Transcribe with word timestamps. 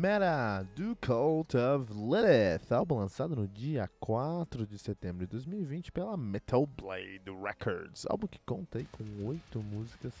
Meta 0.00 0.64
do 0.76 0.96
Cult 1.04 1.56
of 1.56 1.92
Lilith, 1.92 2.72
álbum 2.72 2.98
lançado 2.98 3.34
no 3.34 3.48
dia 3.48 3.90
4 3.98 4.64
de 4.64 4.78
setembro 4.78 5.26
de 5.26 5.32
2020 5.32 5.90
pela 5.90 6.16
Metal 6.16 6.64
Blade 6.64 7.28
Records, 7.42 8.06
álbum 8.08 8.28
que 8.28 8.38
conta 8.46 8.80
com 8.92 9.04
8 9.26 9.60
músicas, 9.60 10.12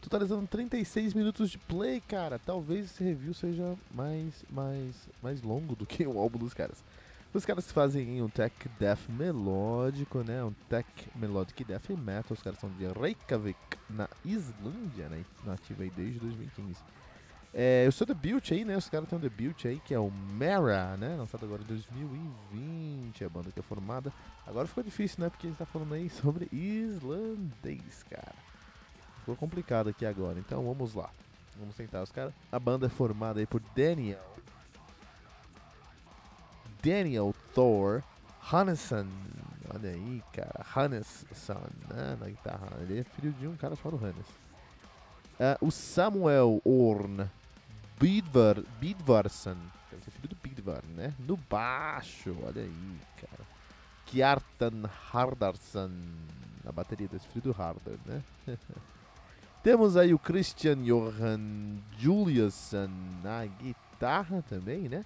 totalizando 0.00 0.46
36 0.46 1.12
minutos 1.12 1.50
de 1.50 1.58
play, 1.58 2.00
cara. 2.00 2.38
Talvez 2.38 2.86
esse 2.86 3.04
review 3.04 3.34
seja 3.34 3.76
mais, 3.94 4.46
mais, 4.48 5.06
mais 5.22 5.42
longo 5.42 5.76
do 5.76 5.84
que 5.84 6.06
o 6.06 6.18
álbum 6.18 6.38
dos 6.38 6.54
caras. 6.54 6.82
Os 7.34 7.44
caras 7.44 7.70
fazem 7.70 8.22
um 8.22 8.30
tech 8.30 8.56
death 8.80 9.10
melódico, 9.10 10.22
né? 10.22 10.42
Um 10.42 10.54
tech 10.70 10.88
melodic 11.14 11.62
death 11.64 11.90
metal. 11.90 12.32
Os 12.32 12.42
caras 12.42 12.58
são 12.58 12.70
de 12.70 12.86
Reykjavik, 12.86 13.58
na 13.90 14.08
Islândia, 14.24 15.10
né? 15.10 15.22
Nativa 15.44 15.82
aí 15.82 15.90
desde 15.90 16.18
2015. 16.18 17.01
É, 17.54 17.84
o 17.86 17.92
seu 17.92 18.06
debut 18.06 18.50
aí, 18.50 18.64
né? 18.64 18.76
Os 18.76 18.88
caras 18.88 19.08
têm 19.08 19.18
um 19.18 19.20
debut 19.20 19.66
aí 19.66 19.78
que 19.84 19.92
é 19.92 19.98
o 19.98 20.10
Mara, 20.10 20.96
né? 20.96 21.14
Lançado 21.16 21.44
agora 21.44 21.62
em 21.62 21.66
2020, 21.66 23.24
a 23.24 23.28
banda 23.28 23.50
que 23.50 23.60
é 23.60 23.62
formada. 23.62 24.10
Agora 24.46 24.66
ficou 24.66 24.82
difícil, 24.82 25.22
né? 25.22 25.28
Porque 25.28 25.46
a 25.46 25.50
gente 25.50 25.58
tá 25.58 25.66
falando 25.66 25.92
aí 25.92 26.08
sobre 26.10 26.48
islandês, 26.50 28.02
cara. 28.08 28.34
Ficou 29.20 29.36
complicado 29.36 29.90
aqui 29.90 30.06
agora, 30.06 30.38
então 30.38 30.64
vamos 30.64 30.94
lá. 30.94 31.10
Vamos 31.58 31.76
tentar 31.76 32.02
os 32.02 32.10
caras. 32.10 32.32
A 32.50 32.58
banda 32.58 32.86
é 32.86 32.88
formada 32.88 33.38
aí 33.38 33.46
por 33.46 33.60
Daniel. 33.76 34.32
Daniel 36.82 37.34
Thor 37.54 38.02
Hannesson. 38.50 39.06
Olha 39.74 39.90
aí, 39.90 40.22
cara. 40.32 40.64
Hannesson, 40.74 41.60
né? 41.90 42.16
Na 42.18 42.26
guitarra. 42.26 42.68
Ele 42.80 43.00
é 43.00 43.04
filho 43.04 43.32
de 43.34 43.46
um 43.46 43.56
cara 43.56 43.76
chamado 43.76 44.02
Hannes. 44.02 44.26
Uh, 45.38 45.66
o 45.66 45.70
Samuel 45.70 46.60
Orn 46.64 47.28
Bidvar, 48.02 48.56
Bidvarson, 48.80 49.56
deve 49.88 50.02
ser 50.02 50.10
filho 50.10 50.28
do 50.28 50.36
Bidvar, 50.42 50.82
né? 50.96 51.14
No 51.20 51.36
baixo, 51.36 52.36
olha 52.42 52.62
aí, 52.62 52.98
cara. 53.20 53.46
Kjartan 54.06 54.90
Hardarson, 55.12 55.92
na 56.64 56.72
bateria 56.72 57.06
desse 57.06 57.28
filho 57.28 57.44
do 57.44 57.52
Hardar, 57.52 57.94
né? 58.04 58.20
Temos 59.62 59.96
aí 59.96 60.12
o 60.12 60.18
Christian 60.18 60.82
Johan 60.82 61.78
Juliusson 61.96 62.90
na 63.22 63.46
guitarra 63.46 64.42
também, 64.48 64.88
né? 64.88 65.04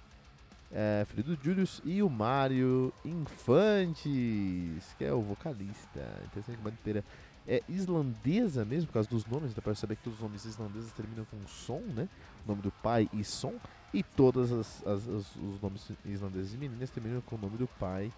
É, 0.71 1.05
filho 1.07 1.23
do 1.23 1.43
Julius 1.43 1.79
e 1.85 2.01
o 2.01 2.09
Mário 2.09 2.91
Infantes, 3.05 4.95
que 4.97 5.05
é 5.05 5.13
o 5.13 5.21
vocalista. 5.21 6.01
Interessante, 6.25 6.59
uma 6.59 6.71
inteira 6.71 7.05
é 7.47 7.63
islandesa 7.69 8.65
mesmo, 8.65 8.87
por 8.87 8.93
causa 8.93 9.09
dos 9.09 9.25
nomes, 9.25 9.53
dá 9.53 9.61
pra 9.61 9.73
saber 9.73 9.95
que 9.95 10.03
todos 10.03 10.19
os 10.19 10.23
nomes 10.23 10.45
islandeses 10.45 10.91
terminam 10.91 11.25
com 11.25 11.37
som, 11.47 11.79
né? 11.79 12.09
O 12.45 12.49
nome 12.49 12.61
do 12.61 12.71
pai 12.71 13.09
e 13.13 13.23
som, 13.23 13.53
e 13.93 14.03
todos 14.03 14.51
os 14.51 15.61
nomes 15.61 15.89
islandeses 16.05 16.51
de 16.51 16.57
meninas 16.57 16.89
terminam 16.89 17.21
com 17.21 17.35
o 17.35 17.39
nome 17.39 17.57
do 17.57 17.67
pai, 17.79 18.11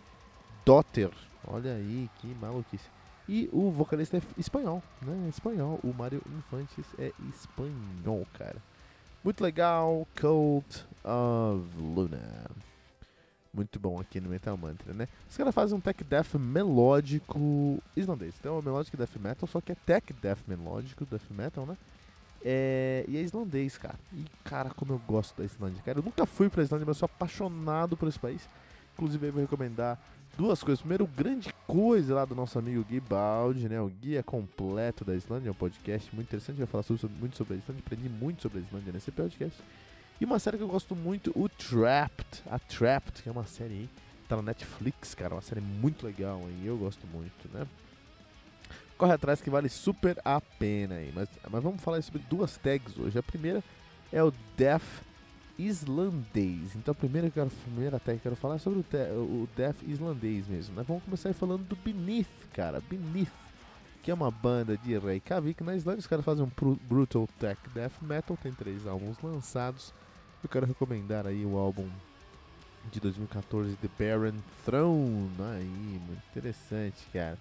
Dotter. 0.65 1.11
Olha 1.47 1.73
aí, 1.73 2.09
que 2.19 2.27
maluquice. 2.35 2.89
E 3.27 3.47
o 3.53 3.69
vocalista 3.69 4.17
é 4.17 4.21
espanhol, 4.37 4.81
né? 5.01 5.29
Espanhol. 5.29 5.79
O 5.83 5.93
Mário 5.93 6.21
Infantes 6.37 6.85
é 6.97 7.11
espanhol, 7.29 8.25
cara. 8.33 8.57
Muito 9.23 9.43
legal, 9.43 10.07
Cult 10.19 10.85
of 11.03 11.77
Luna 11.77 12.49
muito 13.53 13.79
bom 13.79 13.99
aqui 13.99 14.19
no 14.19 14.29
Metal 14.29 14.55
Mantra, 14.55 14.93
né? 14.93 15.07
Os 15.29 15.35
caras 15.35 15.53
fazem 15.53 15.77
um 15.77 15.81
tech 15.81 16.03
death 16.03 16.35
melódico 16.35 17.81
islandês. 17.95 18.35
Então 18.39 18.55
é 18.55 18.59
um 18.59 18.83
death 18.97 19.15
metal, 19.19 19.47
só 19.47 19.59
que 19.59 19.71
é 19.71 19.75
tech 19.75 20.13
death 20.13 20.39
melódico 20.47 21.05
death 21.05 21.29
metal, 21.31 21.65
né? 21.65 21.77
É, 22.43 23.03
e 23.07 23.17
é 23.17 23.21
islandês, 23.21 23.77
cara. 23.77 23.99
E 24.13 24.25
cara, 24.43 24.69
como 24.69 24.93
eu 24.93 25.01
gosto 25.07 25.37
da 25.37 25.43
Islândia, 25.43 25.81
cara. 25.83 25.99
Eu 25.99 26.03
nunca 26.03 26.25
fui 26.25 26.49
pra 26.49 26.63
Islândia, 26.63 26.85
mas 26.85 26.97
sou 26.97 27.05
apaixonado 27.05 27.97
por 27.97 28.07
esse 28.07 28.19
país. 28.19 28.47
Inclusive, 28.93 29.27
eu 29.27 29.33
vou 29.33 29.41
recomendar 29.41 29.99
duas 30.37 30.63
coisas. 30.63 30.79
Primeiro, 30.79 31.05
grande 31.05 31.53
coisa 31.67 32.15
lá 32.15 32.25
do 32.25 32.35
nosso 32.35 32.57
amigo 32.57 32.83
Gui 32.83 32.99
Baldi, 32.99 33.67
né? 33.67 33.81
O 33.81 33.89
guia 33.89 34.23
completo 34.23 35.03
da 35.03 35.15
Islândia, 35.15 35.49
é 35.49 35.51
um 35.51 35.55
podcast 35.55 36.13
muito 36.15 36.27
interessante. 36.27 36.57
Vai 36.57 36.67
falar 36.67 36.83
sobre, 36.83 37.09
muito 37.19 37.35
sobre 37.35 37.55
a 37.55 37.57
Islândia. 37.57 37.83
Aprendi 37.85 38.09
muito 38.09 38.41
sobre 38.41 38.59
a 38.59 38.61
Islândia 38.61 38.93
nesse 38.93 39.11
podcast. 39.11 39.61
E 40.19 40.25
uma 40.25 40.37
série 40.37 40.57
que 40.57 40.63
eu 40.63 40.67
gosto 40.67 40.95
muito, 40.95 41.31
o 41.33 41.47
Trapped. 41.47 42.43
A 42.49 42.59
Trapped, 42.59 43.23
que 43.23 43.29
é 43.29 43.31
uma 43.31 43.45
série 43.45 43.73
aí, 43.73 43.89
tá 44.27 44.35
na 44.35 44.41
Netflix, 44.41 45.15
cara. 45.15 45.35
Uma 45.35 45.41
série 45.41 45.61
muito 45.61 46.05
legal, 46.05 46.41
hein? 46.41 46.61
Eu 46.65 46.77
gosto 46.77 47.07
muito, 47.07 47.49
né? 47.53 47.65
Corre 48.97 49.13
atrás 49.13 49.41
que 49.41 49.49
vale 49.49 49.69
super 49.69 50.19
a 50.25 50.41
pena 50.41 50.95
aí. 50.95 51.11
Mas, 51.15 51.29
mas 51.49 51.63
vamos 51.63 51.81
falar 51.81 52.01
sobre 52.01 52.21
duas 52.29 52.57
tags 52.57 52.97
hoje. 52.97 53.17
A 53.17 53.23
primeira 53.23 53.63
é 54.11 54.21
o 54.21 54.33
Death 54.57 55.03
islandês. 55.57 56.75
Então 56.75 56.91
a 56.91 56.95
primeira, 56.95 57.29
quero, 57.29 57.47
a 57.47 57.63
primeira 57.63 57.99
tag 57.99 58.19
que 58.19 58.27
eu 58.27 58.31
quero 58.31 58.35
falar 58.35 58.55
é 58.55 58.59
sobre 58.59 58.79
o, 58.79 58.83
te, 58.83 58.97
o 58.97 59.47
Death 59.55 59.83
islandês 59.87 60.47
mesmo. 60.47 60.75
Né? 60.75 60.83
Vamos 60.85 61.03
começar 61.03 61.29
aí 61.29 61.33
falando 61.33 61.63
do 61.63 61.77
Beneath, 61.77 62.27
cara. 62.53 62.81
Beneath, 62.89 63.31
que 64.03 64.11
é 64.11 64.13
uma 64.13 64.31
banda 64.31 64.77
de 64.77 64.97
Reykjavik 64.97 65.63
na 65.63 65.75
Islândia. 65.75 65.99
Os 65.99 66.07
caras 66.07 66.25
fazem 66.25 66.43
um 66.43 66.75
brutal 66.89 67.27
tech 67.39 67.57
death 67.73 68.01
metal. 68.01 68.37
Tem 68.41 68.51
três 68.51 68.85
álbuns 68.85 69.17
lançados. 69.21 69.93
Eu 70.41 70.49
quero 70.49 70.65
recomendar 70.65 71.27
aí 71.27 71.45
o 71.45 71.57
álbum 71.57 71.87
de 72.91 72.99
2014, 72.99 73.75
The 73.75 73.89
Baron 73.99 74.37
Throne. 74.65 75.29
Aí, 75.55 75.65
muito 75.65 76.23
interessante, 76.31 77.05
cara. 77.11 77.37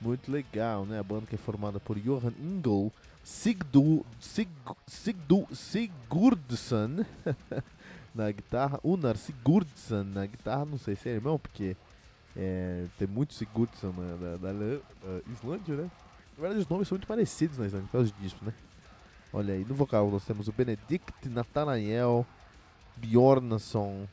Muito 0.00 0.30
legal, 0.30 0.84
né? 0.84 0.98
A 0.98 1.02
banda 1.02 1.26
que 1.26 1.34
é 1.34 1.38
formada 1.38 1.80
por 1.80 1.98
Johan 1.98 2.34
Ingel, 2.38 2.92
Sigdu, 3.24 4.04
Sig, 4.20 4.48
Sigdu 4.86 5.48
Sigurdsson 5.50 7.06
na 8.14 8.30
guitarra, 8.30 8.78
Unar 8.84 9.16
Sigurdsson 9.16 10.04
na 10.04 10.26
guitarra, 10.26 10.66
não 10.66 10.78
sei 10.78 10.94
se 10.94 11.08
é 11.08 11.12
irmão, 11.12 11.38
porque 11.38 11.74
é, 12.36 12.84
tem 12.98 13.08
muito 13.08 13.32
Sigurdsson 13.32 13.92
na, 13.92 14.36
da, 14.36 14.52
da, 14.52 14.80
Islândia, 15.32 15.74
né? 15.74 15.90
Na 16.36 16.42
verdade, 16.42 16.60
os 16.60 16.68
nomes 16.68 16.86
são 16.86 16.96
muito 16.96 17.06
parecidos 17.06 17.56
na 17.56 17.64
Islândia, 17.64 17.88
por 17.88 17.92
causa 17.92 18.12
disso, 18.20 18.36
né? 18.42 18.52
Olha 19.32 19.54
aí, 19.54 19.64
no 19.64 19.74
vocal 19.74 20.10
nós 20.10 20.24
temos 20.24 20.48
o 20.48 20.52
Benedict 20.52 21.28
Nathanael 21.28 22.26
Bjornason, 22.96 24.06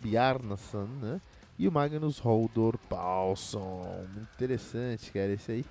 Bjarnason, 0.00 0.86
né? 1.00 1.20
E 1.58 1.66
o 1.66 1.72
Magnus 1.72 2.18
Holdor 2.18 2.78
Paulson. 2.88 4.06
Interessante, 4.34 5.10
cara. 5.10 5.32
Esse 5.32 5.52
aí 5.52 5.64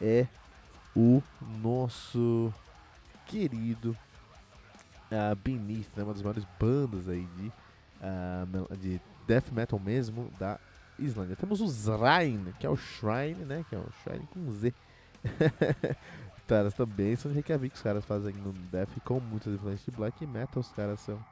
é 0.00 0.26
o 0.94 1.22
nosso 1.62 2.52
querido 3.26 3.96
uh, 5.10 5.36
Beneath, 5.36 5.88
né? 5.96 6.02
uma 6.02 6.12
das 6.12 6.22
maiores 6.22 6.44
bandas 6.58 7.08
aí 7.08 7.26
de, 7.36 7.46
uh, 7.46 8.76
de 8.76 9.00
death 9.26 9.52
metal 9.52 9.78
mesmo 9.78 10.32
da 10.38 10.58
Islândia. 10.98 11.36
Temos 11.36 11.60
o 11.60 11.68
Shrine, 11.68 12.52
que 12.58 12.66
é 12.66 12.70
o 12.70 12.76
Shrine, 12.76 13.44
né? 13.44 13.64
Que 13.68 13.76
é 13.76 13.78
o 13.78 13.88
Shrine 14.02 14.26
com 14.26 14.50
Z. 14.50 14.74
caras 16.50 16.74
também 16.74 17.14
são 17.14 17.30
de 17.30 17.36
Reykjavik, 17.36 17.76
os 17.76 17.80
caras 17.80 18.04
fazem 18.04 18.34
no 18.34 18.52
death 18.52 18.90
com 19.04 19.20
muitas 19.20 19.54
influências 19.54 19.84
de 19.84 19.92
black 19.92 20.26
metal, 20.26 20.60
os 20.60 20.72
caras 20.72 20.98
são 20.98 21.24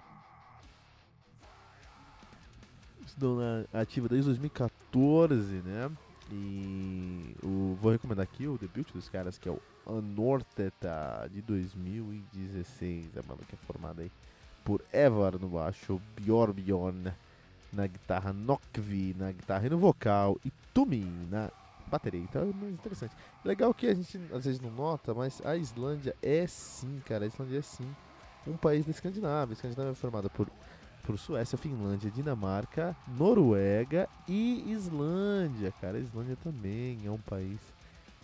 estão 3.05 3.37
na 3.37 3.81
ativa 3.81 4.09
desde 4.09 4.27
2014, 4.27 5.43
né? 5.63 5.91
E 6.31 7.35
o, 7.43 7.77
vou 7.81 7.91
recomendar 7.91 8.23
aqui 8.23 8.47
o 8.47 8.57
debut 8.57 8.93
dos 8.93 9.09
caras, 9.09 9.39
que 9.39 9.49
é 9.49 9.53
o 9.53 9.61
Anorteta 9.87 11.29
de 11.33 11.43
2016, 11.43 13.17
a 13.17 13.23
banda 13.23 13.43
que 13.49 13.57
é 13.57 13.59
formada 13.67 14.03
aí 14.03 14.13
por 14.65 14.85
Evar 14.93 15.37
no 15.37 15.49
baixo, 15.49 16.01
Bjorn 16.15 17.13
na 17.73 17.87
guitarra, 17.89 18.33
Nokvi 18.33 19.17
na 19.19 19.33
guitarra 19.33 19.67
e 19.67 19.71
no 19.71 19.79
vocal, 19.79 20.39
e 20.45 20.53
Tumi 20.73 21.05
na 21.29 21.51
bateria. 21.89 22.21
Então 22.21 22.43
é 22.43 22.53
mais 22.53 22.75
interessante. 22.75 23.15
Legal 23.45 23.73
que 23.75 23.87
a 23.87 23.95
gente 23.95 24.19
às 24.33 24.45
vezes 24.45 24.61
não 24.61 24.71
nota, 24.71 25.15
mas 25.15 25.41
a 25.45 25.57
Islândia 25.57 26.15
é 26.23 26.47
sim, 26.47 27.01
cara, 27.07 27.25
a 27.25 27.29
Islândia 27.29 27.59
é 27.59 27.63
sim 27.63 27.89
um 28.47 28.57
país 28.57 28.85
da 28.85 28.91
Escandinávia. 28.91 29.53
A 29.53 29.57
Escandinávia 29.57 29.93
é 29.93 29.95
formada 29.95 30.29
por, 30.29 30.49
por 31.05 31.19
Suécia, 31.19 31.59
Finlândia, 31.59 32.11
Dinamarca, 32.11 32.97
Noruega 33.17 34.09
e 34.27 34.71
Islândia, 34.71 35.73
cara. 35.81 35.99
A 35.99 36.01
Islândia 36.01 36.37
também 36.43 36.99
é 37.05 37.11
um 37.11 37.19
país 37.19 37.59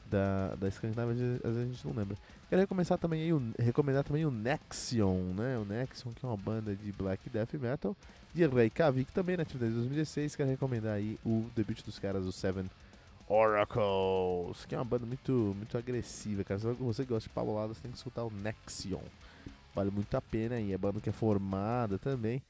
da, 0.06 0.54
da 0.54 0.68
Escandinávia, 0.68 1.12
às 1.12 1.54
vezes 1.54 1.70
a 1.70 1.72
gente 1.72 1.86
não 1.86 1.94
lembra. 1.94 2.16
Quero 2.48 2.98
também, 2.98 3.22
aí 3.22 3.32
o, 3.32 3.42
recomendar 3.58 4.04
também 4.04 4.24
o 4.24 4.30
Nexion, 4.30 5.34
né? 5.34 5.58
O 5.58 5.64
Nexion, 5.64 6.12
que 6.12 6.24
é 6.24 6.28
uma 6.28 6.36
banda 6.36 6.74
de 6.74 6.92
black 6.92 7.28
death 7.28 7.54
metal, 7.54 7.96
de 8.32 8.46
Reykjavik, 8.46 9.10
também 9.12 9.36
na 9.36 9.42
atividade 9.42 9.72
de 9.72 9.78
2016. 9.78 10.36
Quero 10.36 10.50
recomendar 10.50 10.94
aí 10.94 11.18
o 11.24 11.46
debut 11.54 11.82
dos 11.82 11.98
caras, 11.98 12.26
o 12.26 12.32
Seven 12.32 12.66
Oracles, 13.28 14.64
que 14.66 14.74
é 14.74 14.78
uma 14.78 14.84
banda 14.84 15.06
muito, 15.06 15.32
muito 15.56 15.76
agressiva, 15.78 16.44
cara. 16.44 16.60
Se 16.60 16.66
você 16.66 17.04
gosta 17.04 17.28
de 17.28 17.34
pauladas, 17.34 17.80
tem 17.80 17.90
que 17.90 17.96
escutar 17.96 18.24
o 18.24 18.30
Nexion. 18.30 19.00
Vale 19.74 19.90
muito 19.90 20.14
a 20.14 20.20
pena 20.20 20.60
e 20.60 20.72
é 20.72 20.78
banda 20.78 21.00
que 21.00 21.08
é 21.08 21.12
formada 21.12 21.98
também 21.98 22.42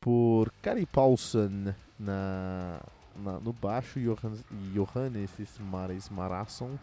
por 0.00 0.52
Kari 0.62 0.84
Paulson 0.86 1.72
na, 1.98 2.80
na, 3.16 3.40
no 3.40 3.52
baixo 3.52 3.98
Johannes, 3.98 4.44
Johannes 4.74 5.30
Maris 5.58 6.08
Marasson 6.10 6.78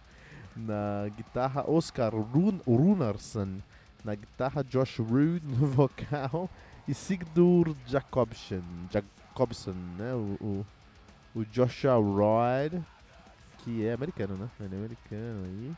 na 0.56 1.08
guitarra 1.16 1.68
Oscar 1.68 2.14
Run, 2.14 2.60
Runarsson 2.66 3.58
na 4.04 4.14
guitarra 4.14 4.62
Josh 4.62 4.98
Rude 4.98 5.44
no 5.44 5.66
vocal 5.68 6.48
e 6.86 6.94
Sigdur 6.94 7.74
Jacobsen, 7.86 8.62
Jacobsen 8.90 9.74
né? 9.98 10.14
o, 10.14 10.36
o 10.44 10.66
o 11.34 11.44
Joshua 11.44 11.94
Royd, 11.94 12.82
que 13.58 13.84
é 13.86 13.92
americano, 13.92 14.36
né? 14.36 14.50
Ele 14.60 14.74
é 14.74 14.78
americano 14.78 15.44
aí. 15.44 15.76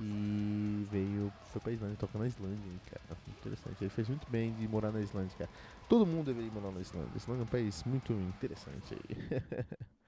E 0.00 0.86
veio, 0.90 1.30
foi 1.52 1.60
pra 1.60 1.72
Islândia, 1.72 1.96
tocou 1.98 2.20
na 2.20 2.26
Islândia, 2.26 2.72
cara. 2.90 3.20
Interessante. 3.28 3.76
Ele 3.82 3.90
fez 3.90 4.08
muito 4.08 4.26
bem 4.30 4.52
de 4.54 4.66
morar 4.66 4.90
na 4.90 5.00
Islândia, 5.00 5.36
cara. 5.36 5.50
Todo 5.88 6.06
mundo 6.06 6.26
deveria 6.26 6.50
morar 6.50 6.72
na 6.72 6.80
Islândia. 6.80 7.10
A 7.12 7.16
Islândia 7.16 7.42
é 7.42 7.44
um 7.44 7.48
país 7.48 7.84
muito 7.84 8.12
interessante 8.12 8.94
aí. 8.94 9.16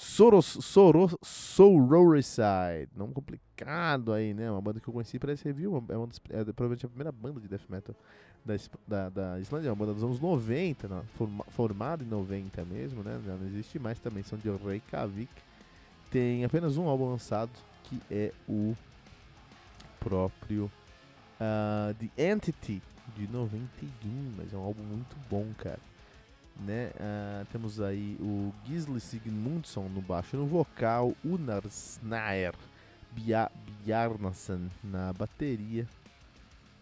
Soros, 0.00 0.46
Soros, 0.46 1.14
Sororicide. 1.22 2.88
Nome 2.96 3.12
complicado 3.12 4.14
aí, 4.14 4.32
né? 4.32 4.50
Uma 4.50 4.62
banda 4.62 4.80
que 4.80 4.88
eu 4.88 4.94
conheci 4.94 5.18
para 5.18 5.34
esse 5.34 5.44
review. 5.44 5.84
É, 5.90 5.96
uma 5.96 6.06
das, 6.06 6.18
é 6.30 6.42
provavelmente 6.44 6.86
a 6.86 6.88
primeira 6.88 7.12
banda 7.12 7.38
de 7.38 7.46
death 7.46 7.68
metal 7.68 7.94
da, 8.42 8.54
da, 8.88 9.08
da 9.10 9.40
Islândia. 9.40 9.68
É 9.68 9.70
uma 9.70 9.76
banda 9.76 9.92
dos 9.92 10.02
anos 10.02 10.18
90, 10.18 10.88
né? 10.88 11.02
Forma, 11.18 11.44
formada 11.50 12.02
em 12.02 12.06
90 12.06 12.64
mesmo, 12.64 13.02
né? 13.02 13.20
Não 13.26 13.46
existe 13.46 13.78
mais 13.78 13.98
também. 13.98 14.22
São 14.22 14.38
de 14.38 14.48
Reykjavik. 14.48 15.30
Tem 16.10 16.46
apenas 16.46 16.78
um 16.78 16.88
álbum 16.88 17.10
lançado 17.10 17.50
que 17.84 18.00
é 18.10 18.32
o 18.48 18.74
próprio 19.98 20.72
uh, 21.38 21.94
The 21.94 22.32
Entity 22.32 22.80
de 23.14 23.30
91. 23.30 24.32
Mas 24.38 24.54
é 24.54 24.56
um 24.56 24.62
álbum 24.62 24.82
muito 24.82 25.14
bom, 25.28 25.46
cara 25.58 25.89
né? 26.60 26.90
Uh, 26.94 27.46
temos 27.52 27.80
aí 27.80 28.16
o 28.20 28.52
Gisli 28.66 29.00
Sigmundsson 29.00 29.88
no 29.88 30.00
baixo 30.00 30.36
no 30.36 30.46
vocal, 30.46 31.14
Unar 31.24 31.62
Snaer 31.66 32.54
Bjarnason 33.12 34.68
na 34.82 35.12
bateria. 35.12 35.86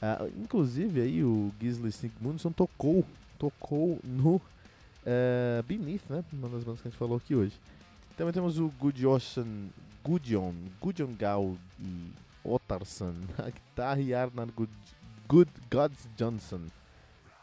Uh, 0.02 0.28
inclusive 0.40 1.00
aí 1.00 1.24
o 1.24 1.52
Gisli 1.60 1.92
Sigmundsson 1.92 2.52
tocou, 2.52 3.04
tocou 3.38 3.98
no 4.04 4.36
uh, 4.36 5.62
Beneath, 5.66 6.08
né? 6.08 6.24
Uma 6.32 6.48
das 6.48 6.64
bandas 6.64 6.80
que 6.80 6.88
a 6.88 6.90
gente 6.90 6.98
falou 6.98 7.16
aqui 7.16 7.34
hoje. 7.34 7.58
Também 8.16 8.32
temos 8.32 8.58
o 8.58 8.68
Gudjonsson, 8.78 9.68
Gudjon, 10.04 10.54
Gudjon 10.80 11.14
Gal 11.14 11.56
e 11.80 12.12
Ottarsson 12.44 13.14
na 13.36 13.44
guitarra 13.50 14.00
e 14.00 14.12
Arnar 14.12 14.48
Good, 14.54 14.72
Good 15.28 15.50
Gods 15.70 16.08
Johnson 16.16 16.62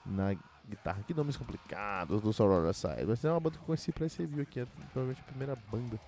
na 0.05 0.33
guitarra. 0.33 0.55
Que 1.06 1.13
nomes 1.13 1.38
complicados 1.38 2.21
do 2.21 2.33
Sorora 2.33 2.73
Side. 2.73 3.06
Mas 3.07 3.23
é 3.23 3.31
uma 3.31 3.39
banda 3.39 3.57
que 3.57 3.62
eu 3.62 3.65
conheci 3.65 3.91
pra 3.91 4.06
esse 4.06 4.19
review 4.21 4.41
aqui. 4.41 4.59
É 4.59 4.65
provavelmente 4.91 5.21
a 5.21 5.23
primeira 5.23 5.57
banda 5.71 6.00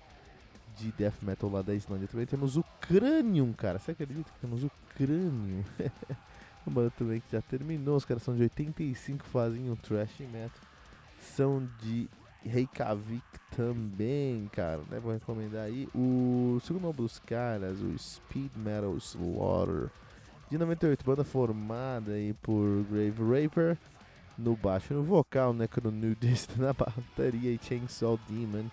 de 0.76 0.92
death 0.92 1.22
metal 1.22 1.50
lá 1.50 1.62
da 1.62 1.74
Islândia. 1.74 2.08
Também 2.08 2.26
temos 2.26 2.56
o 2.56 2.64
Cranium, 2.80 3.52
cara. 3.52 3.78
Você 3.78 3.92
acredita 3.92 4.30
que 4.30 4.38
temos 4.40 4.64
o 4.64 4.70
Cranium? 4.96 5.64
uma 6.66 6.74
banda 6.74 6.90
também 6.90 7.20
que 7.20 7.30
já 7.30 7.40
terminou. 7.42 7.96
Os 7.96 8.04
caras 8.04 8.22
são 8.22 8.34
de 8.34 8.42
85, 8.42 9.24
fazem 9.26 9.70
um 9.70 9.76
thrash 9.76 10.18
metal. 10.20 10.60
São 11.20 11.68
de 11.80 12.08
Reykjavik 12.44 13.22
também, 13.56 14.48
cara. 14.52 14.82
Né? 14.90 15.00
Vou 15.00 15.12
recomendar 15.12 15.64
aí. 15.64 15.88
O 15.94 16.58
segundo 16.64 16.82
nome 16.82 16.96
dos 16.96 17.18
caras, 17.18 17.80
o 17.80 17.98
Speed 17.98 18.52
Metal 18.56 18.96
Slaughter. 18.96 19.90
De 20.50 20.56
98, 20.56 21.04
banda 21.04 21.24
formada 21.24 22.12
aí 22.12 22.32
por 22.32 22.84
Grave 22.84 23.42
Raper 23.42 23.76
no 24.38 24.54
baixo, 24.54 24.94
no 24.94 25.02
vocal, 25.02 25.52
Necronudist 25.52 26.56
na 26.56 26.72
bateria 26.72 27.50
e 27.50 27.60
Chainsaw 27.60 28.18
Demon 28.28 28.66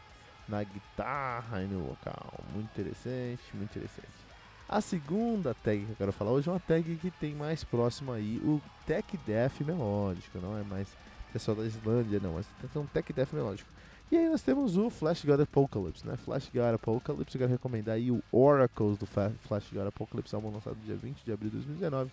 na 0.48 0.64
guitarra 0.64 1.64
e 1.64 1.66
no 1.66 1.86
vocal. 1.86 2.34
Muito 2.54 2.70
interessante, 2.70 3.42
muito 3.54 3.72
interessante. 3.72 4.26
A 4.70 4.80
segunda 4.82 5.56
tag 5.56 5.84
que 5.86 5.92
eu 5.92 5.96
quero 5.96 6.14
falar 6.14 6.32
hoje 6.32 6.48
é 6.50 6.52
uma 6.52 6.60
tag 6.60 6.96
que 6.96 7.12
tem 7.12 7.34
mais 7.34 7.64
próximo 7.64 8.12
aí 8.12 8.38
o 8.44 8.62
Tech 8.86 9.18
Death 9.26 9.62
melódico, 9.62 10.40
não 10.40 10.58
é 10.58 10.64
mais 10.64 10.88
pessoal 11.34 11.58
da 11.58 11.66
Islândia, 11.66 12.20
não, 12.20 12.34
mas 12.34 12.48
tem 12.72 12.82
um 12.82 12.86
Tech 12.86 13.12
Death 13.12 13.34
melódico. 13.34 13.70
E 14.12 14.18
aí 14.18 14.30
nós 14.30 14.42
temos 14.42 14.78
o 14.78 14.90
Flash 14.90 15.26
God 15.26 15.40
Apocalypse, 15.42 16.06
né? 16.06 16.16
Flash 16.16 16.50
God 16.54 16.76
Apocalypse, 16.76 17.36
eu 17.36 17.40
quero 17.40 17.52
recomendar 17.52 17.96
aí 17.96 18.12
o 18.12 18.24
Oracles 18.32 18.98
do 18.98 19.06
Flash 19.06 19.72
God 19.72 19.88
Apocalypse, 19.88 20.34
álbum 20.36 20.52
lançado 20.52 20.78
dia 20.86 20.96
20 20.96 21.24
de 21.24 21.32
abril 21.32 21.50
de 21.50 21.58
2019 21.58 22.12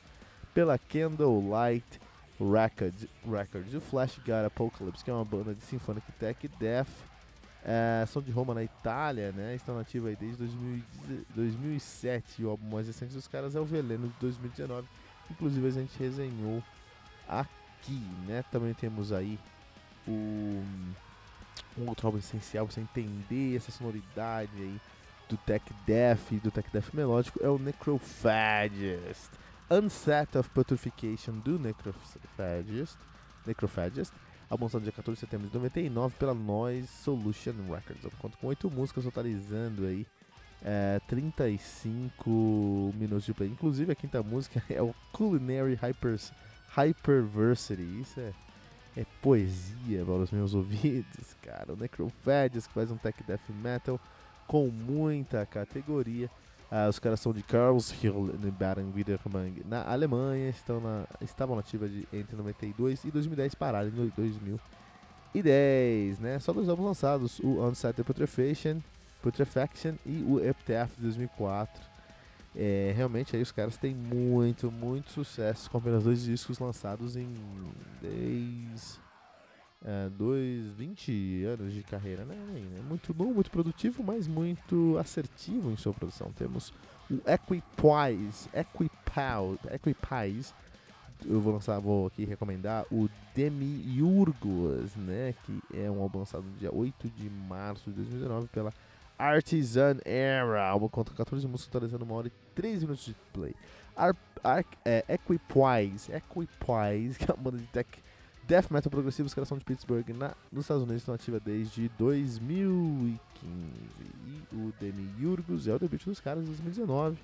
pela 0.54 0.78
Candlelight 0.78 2.00
Records, 2.50 3.06
Records. 3.24 3.72
E 3.72 3.76
o 3.76 3.80
Flash 3.80 4.18
God 4.18 4.44
Apocalypse, 4.46 5.04
que 5.04 5.10
é 5.10 5.14
uma 5.14 5.24
banda 5.24 5.54
de 5.54 5.62
Symphonic 5.64 6.10
Tech 6.12 6.48
Death. 6.58 6.88
É, 7.64 8.04
são 8.08 8.20
de 8.20 8.32
Roma, 8.32 8.54
na 8.54 8.64
Itália, 8.64 9.30
né? 9.30 9.54
Estão 9.54 9.76
nativos 9.76 10.08
aí 10.08 10.16
desde 10.16 10.38
2000, 10.38 10.82
2007. 11.34 12.42
E 12.42 12.44
o 12.44 12.50
álbum 12.50 12.68
mais 12.68 12.88
recente 12.88 13.14
dos 13.14 13.28
caras 13.28 13.54
é 13.54 13.60
o 13.60 13.64
Veleno 13.64 14.08
de 14.08 14.14
2019. 14.20 14.88
Inclusive 15.30 15.66
a 15.66 15.70
gente 15.70 15.96
resenhou 15.98 16.62
aqui, 17.28 18.02
né? 18.26 18.44
Também 18.50 18.74
temos 18.74 19.12
aí 19.12 19.38
o, 20.06 20.62
um 21.78 21.88
outro 21.88 22.08
álbum 22.08 22.18
essencial 22.18 22.66
pra 22.66 22.74
você 22.74 22.80
entender 22.80 23.56
essa 23.56 23.70
sonoridade 23.70 24.50
aí 24.56 24.80
do 25.28 25.36
Tech 25.36 25.64
Death 25.86 26.32
do 26.42 26.50
Tech 26.50 26.68
Death 26.70 26.92
melódico 26.92 27.38
é 27.42 27.48
o 27.48 27.58
Necrophagist. 27.58 29.30
Unset 29.72 30.36
of 30.36 30.50
Putrefaction 30.50 31.38
do 31.38 31.58
Necrophagist, 31.58 32.98
Necrophagist 33.46 34.12
lançado 34.60 34.82
dia 34.82 34.92
14 34.92 35.16
de 35.16 35.20
setembro 35.20 35.48
de 35.48 35.54
99 35.54 36.14
pela 36.18 36.34
Noise 36.34 36.86
Solution 36.86 37.54
Records. 37.70 38.04
Eu 38.04 38.10
conto 38.18 38.36
com 38.36 38.48
8 38.48 38.70
músicas 38.70 39.04
totalizando 39.04 39.86
aí 39.86 40.06
é, 40.62 41.00
35 41.08 42.92
minutos 42.98 43.24
de 43.24 43.32
play. 43.32 43.48
Inclusive 43.48 43.92
a 43.92 43.94
quinta 43.94 44.22
música 44.22 44.62
é 44.68 44.82
o 44.82 44.94
Culinary 45.10 45.74
Hypers, 45.74 46.32
Hyperversity. 46.76 48.00
Isso 48.00 48.20
é, 48.20 48.32
é 48.94 49.06
poesia 49.22 50.04
para 50.04 50.14
os 50.14 50.30
meus 50.30 50.52
ouvidos, 50.54 51.34
cara. 51.40 51.72
O 51.72 51.76
Necrophagist 51.76 52.68
que 52.68 52.74
faz 52.74 52.90
um 52.90 52.96
tech 52.98 53.22
death 53.24 53.48
metal 53.48 53.98
com 54.46 54.68
muita 54.68 55.46
categoria. 55.46 56.28
Uh, 56.72 56.88
os 56.88 56.98
caras 56.98 57.20
são 57.20 57.34
de 57.34 57.42
Karlsruhe, 57.42 58.08
em 58.08 58.50
Baden-Württemberg, 58.50 59.62
na 59.68 59.84
Alemanha. 59.84 60.48
Estão 60.48 60.80
na, 60.80 61.04
estavam 61.20 61.54
nativos 61.54 61.90
de, 61.90 62.08
entre 62.10 62.34
92 62.34 63.04
e 63.04 63.10
2010, 63.10 63.54
pararam 63.54 63.88
em 63.88 64.12
2010. 64.16 66.18
Né? 66.18 66.38
Só 66.38 66.50
dois 66.50 66.70
álbuns 66.70 66.86
lançados: 66.86 67.38
o 67.40 67.62
Unsighted 67.62 68.02
Putrefaction, 68.02 68.78
Putrefaction 69.20 69.96
e 70.06 70.24
o 70.26 70.40
Epitaph 70.40 70.96
de 70.96 71.02
2004. 71.02 71.92
É, 72.56 72.94
realmente 72.96 73.36
aí 73.36 73.42
os 73.42 73.52
caras 73.52 73.76
têm 73.76 73.94
muito, 73.94 74.70
muito 74.70 75.10
sucesso 75.10 75.70
com 75.70 75.76
apenas 75.76 76.04
dois 76.04 76.22
discos 76.22 76.58
lançados 76.58 77.16
em 77.16 77.28
10, 78.00 78.98
é, 79.84 80.08
dois, 80.10 80.72
20 80.72 81.44
anos 81.44 81.72
de 81.72 81.82
carreira, 81.82 82.24
né? 82.24 82.36
É 82.78 82.82
muito 82.82 83.12
bom, 83.12 83.32
muito 83.32 83.50
produtivo, 83.50 84.02
mas 84.02 84.28
muito 84.28 84.96
assertivo 84.98 85.70
em 85.70 85.76
sua 85.76 85.92
produção. 85.92 86.30
Temos 86.32 86.72
o 87.10 87.20
Equipoise, 87.26 88.48
Equipow, 88.54 89.58
Equipoise, 89.72 90.52
eu 91.26 91.40
vou 91.40 91.52
lançar, 91.52 91.78
vou 91.78 92.06
aqui 92.06 92.24
recomendar 92.24 92.84
o 92.90 93.08
Demiurgos, 93.34 94.94
né? 94.96 95.34
Que 95.44 95.60
é 95.74 95.90
um 95.90 96.00
álbum 96.00 96.20
lançado 96.20 96.44
no 96.44 96.56
dia 96.58 96.74
8 96.74 97.08
de 97.08 97.30
março 97.30 97.90
de 97.90 97.96
2019 97.96 98.48
pela 98.48 98.72
Artisan 99.18 99.98
Era. 100.04 100.68
Álbum 100.68 100.88
conta 100.88 101.12
14 101.12 101.46
músicas, 101.46 101.70
totalizando 101.72 102.04
uma 102.04 102.14
hora 102.14 102.28
e 102.28 102.32
3 102.54 102.82
minutos 102.82 103.04
de 103.04 103.14
play. 103.32 103.54
Ar, 103.96 104.16
Ar, 104.42 104.64
é, 104.84 105.04
Equipoise, 105.08 106.10
Equipoise, 106.12 107.18
que 107.18 107.30
é 107.30 107.34
uma 107.34 107.42
banda 107.42 107.58
de 107.58 107.66
tech 107.66 107.88
death 108.46 108.70
metal 108.70 108.90
progressivo, 108.90 109.26
os 109.26 109.34
caras 109.34 109.48
são 109.48 109.58
de 109.58 109.64
Pittsburgh, 109.64 110.08
na, 110.10 110.34
nos 110.50 110.64
Estados 110.64 110.82
Unidos, 110.82 111.02
estão 111.02 111.14
ativa 111.14 111.40
desde 111.40 111.88
2015. 111.98 113.18
E 114.26 114.56
o 114.56 114.72
Demiurgos 114.80 115.68
é 115.68 115.74
o 115.74 115.78
debut 115.78 116.04
dos 116.04 116.20
caras 116.20 116.42
de 116.42 116.48
2019. 116.48 117.16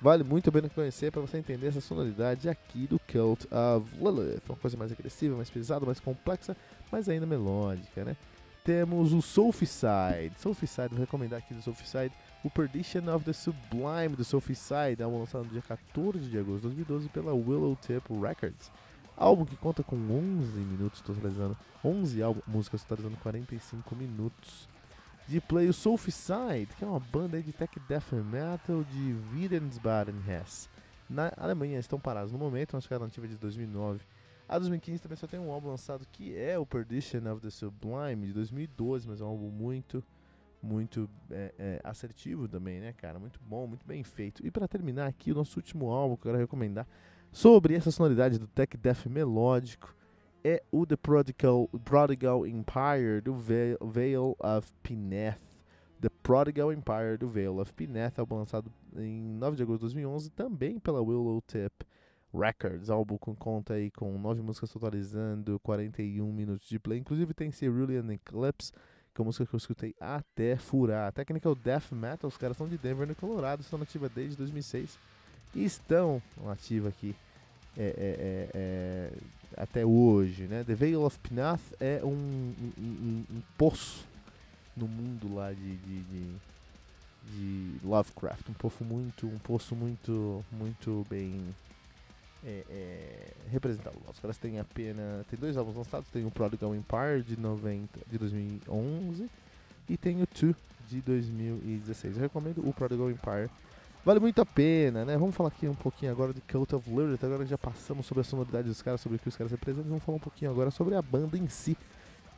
Vale 0.00 0.24
muito 0.24 0.48
a 0.50 0.52
pena 0.52 0.68
conhecer 0.68 1.12
para 1.12 1.22
você 1.22 1.38
entender 1.38 1.68
essa 1.68 1.80
sonoridade 1.80 2.48
aqui 2.48 2.86
do 2.86 2.98
Cult 2.98 3.46
of 3.50 3.96
Lilith. 3.96 4.42
Uma 4.48 4.58
coisa 4.58 4.76
mais 4.76 4.92
agressiva, 4.92 5.36
mais 5.36 5.48
pesada, 5.48 5.86
mais 5.86 6.00
complexa, 6.00 6.56
mas 6.90 7.08
ainda 7.08 7.24
melódica, 7.24 8.04
né? 8.04 8.16
temos 8.66 9.12
o 9.12 9.22
Soulficide. 9.22 10.32
Soulficide, 10.38 10.88
vou 10.88 10.98
recomendar 10.98 11.38
aqui 11.38 11.54
do 11.54 11.62
Soulficide 11.62 12.12
o 12.42 12.50
Perdition 12.50 13.14
of 13.14 13.24
the 13.24 13.32
Sublime 13.32 14.16
do 14.16 14.24
Soulficide, 14.24 15.00
álbum 15.04 15.20
lançado 15.20 15.44
no 15.44 15.50
dia 15.50 15.62
14 15.62 16.28
de 16.28 16.36
agosto 16.36 16.68
de 16.68 16.82
2012 16.82 17.08
pela 17.10 17.32
Willow 17.32 17.78
Tip 17.80 18.02
Records. 18.20 18.72
Álbum 19.16 19.46
que 19.46 19.56
conta 19.56 19.82
com 19.82 19.96
11 19.96 20.58
minutos 20.58 21.00
totalizando, 21.00 21.56
11 21.82 22.22
álbum, 22.22 22.40
músicas 22.46 22.82
totalizando 22.82 23.16
45 23.18 23.94
minutos. 23.96 24.68
De 25.26 25.40
play 25.40 25.68
o 25.68 25.72
Soulficide, 25.72 26.68
que 26.78 26.84
é 26.84 26.86
uma 26.86 27.00
banda 27.00 27.42
de 27.42 27.52
tech 27.52 27.80
death 27.88 28.12
metal 28.12 28.84
de 28.84 29.16
Wittensbaden-Hesse. 29.32 30.68
Na 31.08 31.32
Alemanha 31.36 31.78
estão 31.78 31.98
parados 31.98 32.30
no 32.30 32.38
momento, 32.38 32.74
mas 32.74 32.84
ficaram 32.84 33.06
nativa 33.06 33.26
de 33.26 33.36
2009. 33.36 34.00
A 34.48 34.58
2015 34.58 35.02
também 35.02 35.16
só 35.16 35.26
tem 35.26 35.40
um 35.40 35.50
álbum 35.50 35.70
lançado 35.70 36.06
que 36.12 36.36
é 36.36 36.58
o 36.58 36.64
Perdition 36.64 37.32
of 37.32 37.40
the 37.40 37.50
Sublime 37.50 38.26
de 38.26 38.32
2012, 38.32 39.08
mas 39.08 39.20
é 39.20 39.24
um 39.24 39.28
álbum 39.28 39.50
muito 39.50 40.04
muito 40.62 41.08
é, 41.30 41.54
é, 41.58 41.80
assertivo 41.84 42.48
também, 42.48 42.80
né, 42.80 42.92
cara? 42.92 43.18
Muito 43.18 43.38
bom, 43.40 43.66
muito 43.66 43.86
bem 43.86 44.02
feito. 44.02 44.44
E 44.44 44.50
para 44.50 44.66
terminar 44.66 45.06
aqui, 45.06 45.30
o 45.30 45.34
nosso 45.34 45.58
último 45.58 45.90
álbum 45.90 46.16
que 46.16 46.22
eu 46.22 46.32
quero 46.32 46.38
recomendar 46.38 46.86
sobre 47.32 47.74
essa 47.74 47.90
sonoridade 47.90 48.38
do 48.38 48.46
tech 48.46 48.76
death 48.76 49.06
melódico 49.06 49.94
é 50.44 50.62
o 50.70 50.86
The 50.86 50.96
Prodigal, 50.96 51.68
Prodigal 51.84 52.46
Empire 52.46 53.20
do 53.22 53.34
Veil, 53.34 53.78
Veil 53.82 54.36
of 54.38 54.70
Pineth. 54.82 55.40
The 56.00 56.08
Prodigal 56.22 56.72
Empire 56.72 57.16
do 57.18 57.28
Veil 57.28 57.58
of 57.58 57.72
Pineth, 57.72 58.12
álbum 58.18 58.36
lançado 58.36 58.70
em 58.96 59.20
9 59.22 59.56
de 59.56 59.62
agosto 59.62 59.78
de 59.78 59.86
2011, 59.86 60.30
também 60.30 60.78
pela 60.78 61.00
Willow 61.00 61.42
Tip 61.46 61.72
Records. 62.32 62.90
Álbum 62.90 63.18
com 63.18 63.34
conta 63.34 63.74
aí 63.74 63.90
com 63.90 64.16
9 64.18 64.42
músicas 64.42 64.70
totalizando 64.70 65.58
41 65.60 66.32
minutos 66.32 66.68
de 66.68 66.78
play. 66.78 67.00
Inclusive 67.00 67.34
tem 67.34 67.50
Cerulean 67.50 68.12
Eclipse 68.12 68.72
que 69.16 69.20
é 69.20 69.22
uma 69.22 69.28
música 69.28 69.46
que 69.46 69.54
eu 69.54 69.58
escutei 69.58 69.94
até 69.98 70.56
furar. 70.56 71.08
A 71.08 71.12
técnica 71.12 71.48
é 71.48 71.52
o 71.52 71.54
death 71.54 71.90
metal, 71.90 72.28
os 72.28 72.36
caras 72.36 72.54
são 72.54 72.68
de 72.68 72.76
Denver, 72.76 73.08
no 73.08 73.14
Colorado, 73.14 73.62
estão 73.62 73.78
nativa 73.78 74.10
desde 74.10 74.36
2006 74.36 74.90
e 74.90 75.15
estão 75.64 76.22
nativa 76.44 76.88
aqui 76.88 77.14
é, 77.76 77.82
é, 77.82 77.88
é, 77.88 78.48
é, 78.54 79.12
até 79.56 79.84
hoje, 79.84 80.44
né? 80.44 80.64
The 80.64 80.74
Veil 80.74 81.02
of 81.02 81.18
Pinath 81.18 81.60
é 81.78 82.00
um, 82.02 82.08
um, 82.08 82.72
um, 82.78 83.24
um, 83.30 83.42
poço 83.56 84.06
no 84.76 84.88
mundo 84.88 85.34
lá 85.34 85.52
de, 85.52 85.76
de, 85.76 86.02
de, 86.04 86.34
de 87.32 87.86
Lovecraft, 87.86 88.48
um 88.48 88.54
poço 88.54 88.84
muito, 88.84 89.26
um 89.26 89.38
poço 89.38 89.74
muito, 89.74 90.44
muito 90.52 91.06
bem 91.08 91.54
é, 92.44 92.64
é, 92.70 93.32
representado. 93.50 93.96
Os 94.10 94.20
caras 94.20 94.38
têm 94.38 94.58
apenas. 94.58 95.26
Tem 95.26 95.38
dois 95.38 95.56
álbuns 95.56 95.76
lançados, 95.76 96.08
tem 96.10 96.24
o 96.24 96.30
Prodigal 96.30 96.74
Empire 96.74 97.22
de 97.26 97.38
90, 97.38 98.00
de 98.10 98.18
2011 98.18 99.28
e 99.88 99.96
tem 99.96 100.22
o 100.22 100.26
Two 100.26 100.54
de 100.88 101.00
2016. 101.00 102.16
Eu 102.16 102.22
recomendo 102.22 102.66
o 102.66 102.72
Prodigal 102.72 103.10
Empire. 103.10 103.50
Vale 104.06 104.20
muito 104.20 104.40
a 104.40 104.46
pena, 104.46 105.04
né? 105.04 105.18
Vamos 105.18 105.34
falar 105.34 105.48
aqui 105.48 105.66
um 105.66 105.74
pouquinho 105.74 106.12
agora 106.12 106.32
de 106.32 106.40
Cult 106.40 106.72
of 106.76 106.88
Lilith. 106.88 107.18
Agora 107.24 107.44
já 107.44 107.58
passamos 107.58 108.06
sobre 108.06 108.20
a 108.20 108.24
sonoridade 108.24 108.68
dos 108.68 108.80
caras, 108.80 109.00
sobre 109.00 109.16
o 109.16 109.18
que 109.18 109.26
os 109.26 109.34
caras 109.34 109.50
representam. 109.50 109.88
Vamos 109.88 110.04
falar 110.04 110.18
um 110.18 110.20
pouquinho 110.20 110.48
agora 110.48 110.70
sobre 110.70 110.94
a 110.94 111.02
banda 111.02 111.36
em 111.36 111.48
si. 111.48 111.76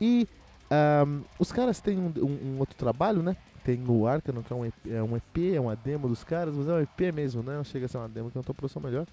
E 0.01 0.27
um, 1.05 1.21
os 1.37 1.51
caras 1.51 1.79
têm 1.79 1.99
um, 1.99 2.11
um, 2.17 2.55
um, 2.55 2.59
outro 2.59 2.75
trabalho, 2.75 3.21
né? 3.21 3.37
Tem 3.63 3.79
o 3.87 4.07
Arcano, 4.07 4.41
que 4.41 4.51
é 4.51 4.55
um, 4.55 4.65
EP, 4.65 4.73
é 4.89 5.03
um 5.03 5.15
EP, 5.15 5.53
é 5.53 5.59
uma 5.59 5.75
demo 5.75 6.07
dos 6.09 6.23
caras, 6.23 6.55
mas 6.55 6.67
é 6.67 6.73
um 6.73 6.79
EP 6.79 7.13
mesmo, 7.13 7.43
né? 7.43 7.57
Não 7.57 7.63
chega 7.63 7.85
a 7.85 7.87
ser 7.87 7.99
uma 7.99 8.09
demo 8.09 8.31
que 8.31 8.37
é 8.39 8.41
uma 8.41 8.55
produção 8.55 8.81
melhor. 8.81 9.05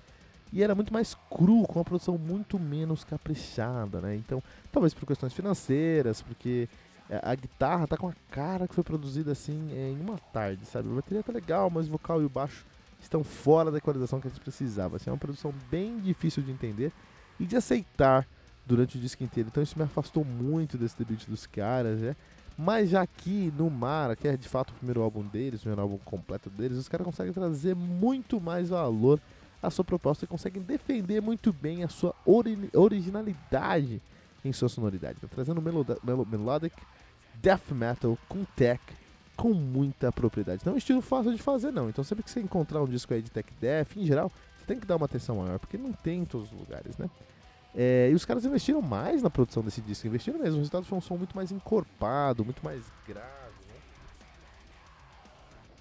E 0.51 0.63
era 0.63 0.75
muito 0.75 0.95
mais 0.95 1.15
cru, 1.31 1.63
com 1.65 1.79
uma 1.79 1.85
produção 1.85 2.17
muito 2.17 2.59
menos 2.59 3.05
caprichada, 3.05 4.01
né? 4.01 4.17
Então, 4.17 4.43
talvez 4.73 4.95
por 4.95 5.05
questões 5.05 5.35
financeiras, 5.35 6.23
porque 6.23 6.71
a 7.23 7.35
guitarra 7.35 7.87
tá 7.87 7.97
com 7.97 8.09
a 8.09 8.15
cara 8.31 8.67
que 8.67 8.75
foi 8.75 8.83
produzida 8.83 9.33
assim 9.33 9.71
é, 9.73 9.91
em 9.91 10.01
uma 10.01 10.19
tarde, 10.19 10.65
sabe? 10.67 10.91
A 10.91 10.95
bateria 10.95 11.23
tá 11.23 11.33
legal, 11.33 11.71
mas 11.71 11.89
o 11.89 11.93
vocal 11.93 12.21
e 12.21 12.25
o 12.25 12.29
baixo 12.29 12.65
estão 13.01 13.23
fora 13.23 13.71
da 13.71 13.79
equalização 13.79 14.21
que 14.21 14.27
a 14.27 14.31
gente 14.31 14.41
precisava. 14.41 14.97
Assim, 14.97 15.11
é 15.11 15.13
uma 15.13 15.19
produção 15.19 15.53
bem 15.71 16.01
difícil 16.01 16.43
de 16.43 16.51
entender 16.51 16.93
e 17.39 17.47
de 17.47 17.57
aceitar 17.57 18.27
durante 18.67 18.99
o 18.99 19.01
disco 19.01 19.23
inteiro. 19.23 19.49
Então 19.49 19.63
isso 19.63 19.79
me 19.79 19.85
afastou 19.85 20.25
muito 20.25 20.77
desse 20.77 20.99
debut 20.99 21.25
dos 21.27 21.47
caras, 21.47 22.01
né? 22.01 22.17
Mas 22.59 22.91
já 22.91 23.03
aqui 23.03 23.53
no 23.57 23.71
Mara, 23.71 24.17
que 24.17 24.27
é 24.27 24.37
de 24.37 24.49
fato 24.49 24.71
o 24.71 24.75
primeiro 24.75 25.03
álbum 25.03 25.23
deles, 25.23 25.61
o 25.61 25.63
primeiro 25.63 25.83
álbum 25.83 25.99
completo 25.99 26.49
deles, 26.49 26.79
os 26.79 26.89
caras 26.89 27.05
conseguem 27.05 27.33
trazer 27.33 27.77
muito 27.77 28.41
mais 28.41 28.71
valor 28.71 29.21
a 29.63 29.71
sua 29.71 29.85
proposta 29.85 30.25
e 30.25 30.29
conseguem 30.29 30.63
defender 30.63 31.21
muito 31.21 31.53
bem 31.53 31.85
a 31.85 31.89
sua 31.89 32.15
ori 32.25 32.71
originalidade 32.73 34.01
em 34.45 34.53
sua 34.53 34.69
sonoridade. 34.69 35.21
Tá 35.21 35.29
trazendo 35.29 35.61
melod 35.61 35.99
melodic 36.31 36.75
death 37.41 37.71
metal 37.71 38.19
com 38.29 38.45
tech 38.57 38.81
com 39.37 39.53
muita 39.53 40.11
propriedade. 40.11 40.63
Não 40.65 40.73
é 40.73 40.75
um 40.75 40.79
estilo 40.79 41.03
fácil 41.03 41.35
de 41.35 41.43
fazer, 41.43 41.71
não. 41.71 41.91
Então, 41.91 42.03
sempre 42.03 42.25
que 42.25 42.31
você 42.31 42.41
encontrar 42.41 42.83
um 42.83 42.87
disco 42.87 43.13
aí 43.13 43.21
de 43.21 43.31
tech 43.31 43.49
death, 43.61 43.97
em 43.97 44.07
geral, 44.07 44.33
você 44.59 44.65
tem 44.67 44.81
que 44.81 44.87
dar 44.87 44.97
uma 44.97 45.05
atenção 45.05 45.37
maior, 45.37 45.59
porque 45.59 45.77
não 45.77 45.93
tem 45.93 46.23
em 46.23 46.25
todos 46.25 46.51
os 46.51 46.59
lugares, 46.59 46.97
né? 46.97 47.09
É, 47.75 48.09
e 48.11 48.15
os 48.15 48.25
caras 48.25 48.47
investiram 48.47 48.81
mais 48.81 49.23
na 49.23 49.29
produção 49.29 49.63
desse 49.63 49.83
disco, 49.83 50.07
investiram 50.07 50.39
mesmo. 50.39 50.55
O 50.55 50.59
resultado 50.59 50.87
foi 50.87 50.97
um 50.97 51.01
som 51.01 51.19
muito 51.19 51.37
mais 51.37 51.53
encorpado, 51.53 52.43
muito 52.43 52.65
mais 52.65 52.83
grave, 53.07 53.57
né? 53.69 53.75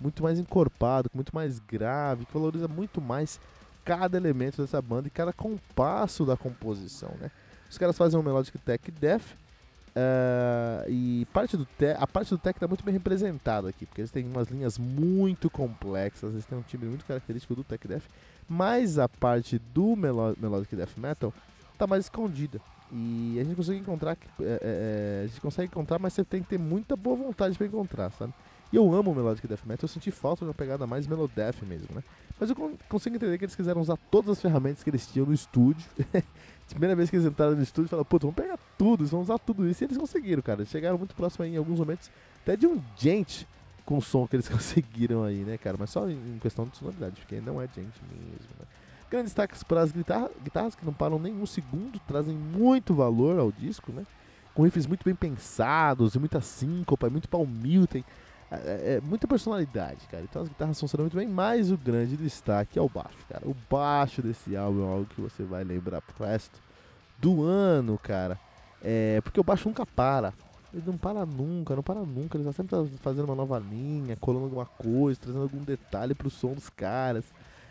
Muito 0.02 0.22
mais 0.22 0.38
encorpado, 0.38 1.10
muito 1.14 1.34
mais 1.34 1.58
grave, 1.60 2.26
que 2.26 2.34
valoriza 2.34 2.68
muito 2.68 3.00
mais 3.00 3.40
cada 3.86 4.18
elemento 4.18 4.62
dessa 4.62 4.82
banda 4.82 5.08
e 5.08 5.12
cada 5.12 5.32
compasso 5.32 6.26
da 6.26 6.36
composição, 6.36 7.14
né? 7.22 7.32
Os 7.70 7.78
caras 7.78 7.98
fazem 7.98 8.20
um 8.20 8.24
melodic 8.24 8.58
tech 8.58 8.92
death 8.92 9.24
uh, 9.96 10.90
e 10.90 11.15
parte 11.36 11.58
do 11.58 11.68
a 12.00 12.08
parte 12.08 12.30
do 12.30 12.38
tech 12.38 12.56
está 12.56 12.66
muito 12.66 12.86
bem 12.86 12.94
representada 12.94 13.68
aqui, 13.68 13.86
porque 13.86 14.00
eles 14.00 14.10
têm 14.10 14.26
umas 14.26 14.48
linhas 14.48 14.78
muito 14.78 15.50
complexas, 15.50 16.32
eles 16.32 16.46
têm 16.46 16.58
um 16.58 16.62
timbre 16.62 16.88
muito 16.88 17.06
característico 17.06 17.54
do 17.54 17.62
tech 17.62 17.86
death, 17.86 18.04
mas 18.48 18.98
a 18.98 19.10
parte 19.10 19.60
do 19.60 19.98
melo 19.98 20.34
melodic 20.40 20.74
death 20.74 20.96
metal 20.96 21.34
está 21.74 21.86
mais 21.86 22.06
escondida. 22.06 22.62
E 22.90 23.38
a 23.38 23.44
gente 23.44 23.56
consegue 23.56 23.80
encontrar, 23.80 24.16
é, 24.40 24.60
é, 24.62 25.22
a 25.26 25.28
gente 25.28 25.42
consegue 25.42 25.68
encontrar, 25.68 26.00
mas 26.00 26.14
você 26.14 26.24
tem 26.24 26.42
que 26.42 26.48
ter 26.48 26.58
muita 26.58 26.96
boa 26.96 27.18
vontade 27.18 27.58
para 27.58 27.68
encontrar, 27.68 28.12
sabe? 28.12 28.34
E 28.72 28.78
eu 28.78 28.94
amo 28.94 29.12
o 29.12 29.16
Melodic 29.16 29.46
Death 29.46 29.66
Metal, 29.66 29.84
eu 29.84 29.90
senti 29.90 30.12
falta 30.12 30.46
de 30.46 30.50
uma 30.50 30.54
pegada 30.54 30.88
mais 30.88 31.06
Melodeath 31.06 31.62
mesmo, 31.64 31.90
né? 31.94 32.04
Mas 32.40 32.50
eu 32.50 32.56
consigo 32.88 33.16
entender 33.16 33.38
que 33.38 33.46
eles 33.46 33.56
quiseram 33.56 33.82
usar 33.82 33.98
todas 34.10 34.30
as 34.32 34.42
ferramentas 34.42 34.84
que 34.84 34.90
eles 34.90 35.08
tinham 35.08 35.26
no 35.26 35.34
estúdio. 35.34 35.86
Primeira 36.70 36.96
vez 36.96 37.10
que 37.10 37.16
eles 37.16 37.28
entraram 37.28 37.56
no 37.56 37.62
estúdio, 37.62 37.90
falaram, 37.90 38.06
puta, 38.06 38.26
vamos 38.26 38.36
pegar 38.36 38.60
tudo, 38.78 39.06
vamos 39.06 39.30
usar 39.30 39.40
tudo 39.40 39.68
isso. 39.70 39.84
E 39.84 39.86
eles 39.86 39.98
conseguiram, 39.98 40.42
cara. 40.42 40.66
Chegaram 40.66 40.98
muito 40.98 41.16
próximo 41.16 41.46
aí, 41.46 41.54
em 41.54 41.58
alguns 41.58 41.80
momentos, 41.80 42.10
até 42.42 42.56
de 42.56 42.66
um 42.68 42.82
gente 42.98 43.48
com 43.86 43.98
o 43.98 44.02
som 44.02 44.28
que 44.28 44.36
eles 44.36 44.50
conseguiram 44.50 45.24
aí, 45.24 45.44
né, 45.44 45.58
cara? 45.58 45.78
Mas 45.80 45.92
só 45.92 46.10
em 46.10 46.40
questão 46.42 46.66
de 46.66 46.76
sonoridade, 46.76 47.22
porque 47.22 47.40
não 47.40 47.62
é 47.62 47.68
gente 47.68 48.02
mesmo, 48.12 48.50
né? 48.60 48.66
Grandes 49.10 49.32
destaques 49.32 49.64
para 49.64 49.82
as 49.82 49.92
guitarra, 49.92 50.30
guitarras 50.44 50.76
que 50.76 50.84
não 50.84 50.92
param 50.92 51.20
nem 51.20 51.34
um 51.34 51.46
segundo, 51.46 52.00
trazem 52.08 52.36
muito 52.36 52.94
valor 52.94 53.40
ao 53.40 53.52
disco, 53.52 53.92
né? 53.92 54.04
Com 54.54 54.64
riffs 54.64 54.88
muito 54.88 55.04
bem 55.06 55.14
pensados, 55.14 56.16
muita 56.16 56.42
síncopa, 56.42 57.10
muito 57.10 57.30
palmilton. 57.30 58.00
É, 58.00 58.04
é, 58.64 58.96
é, 58.96 59.02
muita 59.02 59.28
personalidade, 59.28 60.08
cara. 60.10 60.24
Então 60.24 60.42
as 60.42 60.48
guitarras 60.48 60.80
funcionam 60.80 61.04
muito 61.06 61.18
bem, 61.18 61.28
mas 61.28 61.72
o 61.72 61.78
grande 61.78 62.16
destaque 62.18 62.78
é 62.78 62.82
o 62.82 62.90
baixo, 62.90 63.18
cara. 63.30 63.48
O 63.48 63.56
baixo 63.70 64.22
desse 64.22 64.56
álbum 64.56 64.84
é 64.84 64.92
algo 64.92 65.06
que 65.06 65.22
você 65.22 65.44
vai 65.44 65.64
lembrar 65.64 66.02
pro 66.02 66.26
resto 66.26 66.60
do 67.18 67.44
ano, 67.44 67.98
cara. 67.98 68.40
É, 68.84 69.20
porque 69.22 69.40
o 69.40 69.44
baixo 69.44 69.68
nunca 69.68 69.86
para. 69.86 70.34
Ele 70.74 70.84
não 70.86 70.98
para 70.98 71.26
nunca, 71.26 71.76
não 71.76 71.84
para 71.84 72.02
nunca. 72.02 72.38
Ele 72.38 72.44
tá 72.44 72.52
sempre 72.52 72.76
fazendo 73.00 73.26
uma 73.26 73.36
nova 73.36 73.58
linha, 73.58 74.18
colando 74.18 74.46
alguma 74.46 74.66
coisa, 74.66 75.20
trazendo 75.20 75.44
algum 75.44 75.64
detalhe 75.64 76.14
pro 76.14 76.30
som 76.30 76.54
dos 76.54 76.70
caras. 76.70 77.26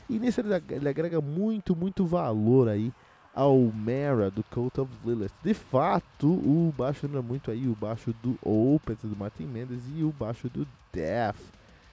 E 0.08 0.18
nesse 0.18 0.40
ele 0.40 0.88
agrega 0.88 1.20
muito, 1.20 1.76
muito 1.76 2.06
valor 2.06 2.68
aí 2.68 2.92
ao 3.34 3.58
Mara 3.58 4.30
do 4.30 4.44
Cult 4.44 4.80
of 4.80 4.90
Lilith. 5.04 5.32
De 5.42 5.52
fato, 5.52 6.28
o 6.28 6.72
baixo 6.76 7.06
lembra 7.06 7.20
muito 7.20 7.50
aí 7.50 7.66
o 7.66 7.74
baixo 7.74 8.14
do 8.22 8.38
Opeth 8.42 8.98
do 9.02 9.16
Martin 9.16 9.44
Mendes 9.44 9.82
e 9.94 10.04
o 10.04 10.12
baixo 10.12 10.48
do 10.48 10.66
Death, 10.92 11.40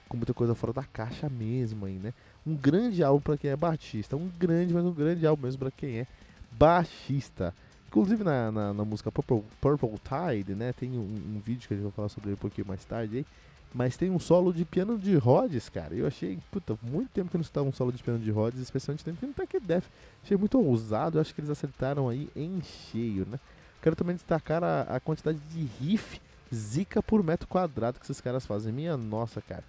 com 0.08 0.16
muita 0.16 0.32
coisa 0.32 0.54
fora 0.54 0.72
da 0.72 0.84
caixa 0.84 1.28
mesmo 1.28 1.86
aí, 1.86 1.98
né? 1.98 2.14
Um 2.46 2.54
grande 2.54 3.02
álbum 3.02 3.20
para 3.20 3.36
quem 3.36 3.50
é 3.50 3.56
baixista, 3.56 4.16
um 4.16 4.30
grande, 4.38 4.72
mas 4.72 4.84
um 4.84 4.92
grande 4.92 5.26
álbum 5.26 5.44
mesmo 5.44 5.58
para 5.58 5.70
quem 5.70 5.98
é 5.98 6.06
baixista. 6.52 7.52
Inclusive 7.88 8.22
na, 8.24 8.50
na, 8.50 8.72
na 8.72 8.84
música 8.84 9.10
Purple, 9.12 9.42
Purple, 9.60 9.90
Tide, 9.98 10.54
né? 10.54 10.72
Tem 10.72 10.90
um, 10.90 11.02
um, 11.02 11.42
vídeo 11.44 11.66
que 11.66 11.74
a 11.74 11.76
gente 11.76 11.84
vai 11.84 11.92
falar 11.92 12.08
sobre 12.08 12.30
ele 12.30 12.34
um 12.34 12.38
pouquinho 12.38 12.66
mais 12.66 12.84
tarde 12.84 13.18
aí. 13.18 13.26
Mas 13.74 13.96
tem 13.96 14.10
um 14.10 14.18
solo 14.18 14.52
de 14.52 14.64
piano 14.64 14.98
de 14.98 15.16
Rhodes, 15.16 15.68
cara. 15.68 15.94
Eu 15.94 16.06
achei, 16.06 16.38
puta, 16.50 16.78
muito 16.82 17.08
tempo 17.10 17.30
que 17.30 17.36
eu 17.36 17.38
não 17.38 17.42
escutava 17.42 17.66
um 17.66 17.72
solo 17.72 17.90
de 17.90 18.02
piano 18.02 18.18
de 18.18 18.30
Rhodes, 18.30 18.60
especialmente 18.60 19.04
tempo 19.04 19.18
que 19.18 19.26
não 19.26 19.32
tá 19.32 19.44
aqui 19.44 19.58
Def. 19.58 19.86
Achei 20.22 20.36
muito 20.36 20.60
ousado, 20.60 21.18
acho 21.18 21.34
que 21.34 21.40
eles 21.40 21.50
acertaram 21.50 22.08
aí 22.08 22.28
em 22.36 22.60
cheio, 22.62 23.26
né? 23.30 23.40
Quero 23.80 23.96
também 23.96 24.14
destacar 24.14 24.62
a, 24.62 24.82
a 24.82 25.00
quantidade 25.00 25.38
de 25.50 25.64
riff 25.80 26.20
zica 26.54 27.02
por 27.02 27.22
metro 27.22 27.48
quadrado 27.48 27.98
que 27.98 28.04
esses 28.04 28.20
caras 28.20 28.44
fazem. 28.44 28.72
Minha 28.72 28.96
nossa, 28.96 29.40
cara. 29.40 29.64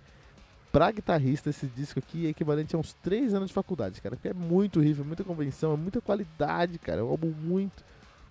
Pra 0.72 0.92
guitarrista, 0.92 1.50
esse 1.50 1.68
disco 1.68 2.00
aqui 2.00 2.26
é 2.26 2.30
equivalente 2.30 2.76
a 2.76 2.80
uns 2.80 2.94
3 2.96 3.34
anos 3.34 3.50
de 3.50 3.54
faculdade, 3.54 4.02
cara. 4.02 4.16
Porque 4.16 4.28
é 4.28 4.34
muito 4.34 4.82
riff, 4.82 5.00
é 5.00 5.04
muita 5.04 5.24
convenção, 5.24 5.74
é 5.74 5.78
muita 5.78 6.02
qualidade, 6.02 6.78
cara. 6.78 7.00
É 7.00 7.04
um 7.04 7.10
álbum 7.10 7.30
muito, 7.30 7.84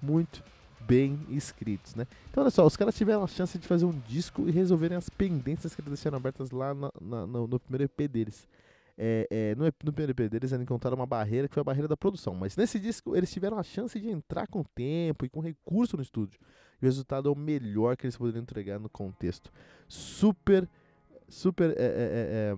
muito 0.03 0.43
bem 0.87 1.19
escritos, 1.31 1.95
né? 1.95 2.07
Então 2.31 2.43
olha 2.43 2.51
só, 2.51 2.67
os 2.67 2.77
caras 2.77 2.95
tiveram 2.95 3.23
a 3.23 3.27
chance 3.27 3.59
de 3.59 3.67
fazer 3.67 3.85
um 3.85 3.99
disco 4.07 4.49
e 4.49 4.51
resolverem 4.51 4.97
as 4.97 5.09
pendências 5.09 5.75
que 5.75 5.81
eles 5.81 5.91
deixaram 5.91 6.17
abertas 6.17 6.51
lá 6.51 6.75
na, 6.75 6.91
na, 7.01 7.27
no, 7.27 7.47
no, 7.47 7.61
primeiro 7.61 7.85
EP 7.85 8.11
deles. 8.11 8.49
É, 8.97 9.27
é, 9.31 9.55
no, 9.55 9.65
no, 9.65 9.93
primeiro 9.93 10.13
EP 10.13 10.31
deles 10.31 10.53
eles 10.53 10.63
encontraram 10.63 10.97
uma 10.97 11.07
barreira 11.07 11.49
que 11.49 11.55
foi 11.55 11.61
a 11.61 11.65
barreira 11.65 11.89
da 11.89 11.97
produção, 11.97 12.35
mas 12.35 12.57
nesse 12.57 12.79
disco 12.79 13.17
eles 13.17 13.33
tiveram 13.33 13.59
a 13.59 13.63
chance 13.63 13.99
de 13.99 14.09
entrar 14.09 14.47
com 14.47 14.63
tempo 14.63 15.25
e 15.25 15.29
com 15.29 15.41
recurso 15.41 15.97
no 15.97 16.03
estúdio. 16.03 16.39
E 16.81 16.85
o 16.85 16.89
resultado 16.89 17.29
é 17.29 17.33
o 17.33 17.37
melhor 17.37 17.97
que 17.97 18.07
eles 18.07 18.17
poderiam 18.17 18.43
entregar 18.43 18.79
no 18.79 18.89
contexto. 18.89 19.53
Super, 19.89 20.69
super 21.29 21.71
é, 21.71 21.85
é, 21.85 22.57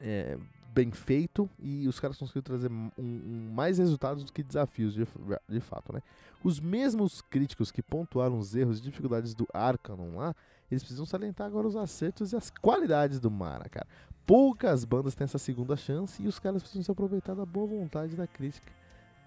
é, 0.00 0.34
é 0.34 0.38
bem 0.78 0.92
feito 0.92 1.50
e 1.58 1.88
os 1.88 1.98
caras 1.98 2.16
conseguiram 2.16 2.44
trazer 2.44 2.70
um, 2.70 2.88
um, 2.96 3.50
mais 3.52 3.78
resultados 3.78 4.22
do 4.22 4.32
que 4.32 4.44
desafios, 4.44 4.94
de, 4.94 5.04
de 5.48 5.60
fato, 5.60 5.92
né? 5.92 6.00
Os 6.44 6.60
mesmos 6.60 7.20
críticos 7.20 7.72
que 7.72 7.82
pontuaram 7.82 8.38
os 8.38 8.54
erros 8.54 8.78
e 8.78 8.82
dificuldades 8.82 9.34
do 9.34 9.44
Arcanon 9.52 10.18
lá, 10.18 10.36
eles 10.70 10.84
precisam 10.84 11.04
salientar 11.04 11.48
agora 11.48 11.66
os 11.66 11.74
acertos 11.74 12.32
e 12.32 12.36
as 12.36 12.48
qualidades 12.48 13.18
do 13.18 13.28
Mara, 13.28 13.68
cara. 13.68 13.88
Poucas 14.24 14.84
bandas 14.84 15.16
têm 15.16 15.24
essa 15.24 15.38
segunda 15.38 15.76
chance 15.76 16.22
e 16.22 16.28
os 16.28 16.38
caras 16.38 16.62
precisam 16.62 16.84
se 16.84 16.90
aproveitar 16.92 17.34
da 17.34 17.44
boa 17.44 17.66
vontade 17.66 18.14
da 18.14 18.28
crítica 18.28 18.70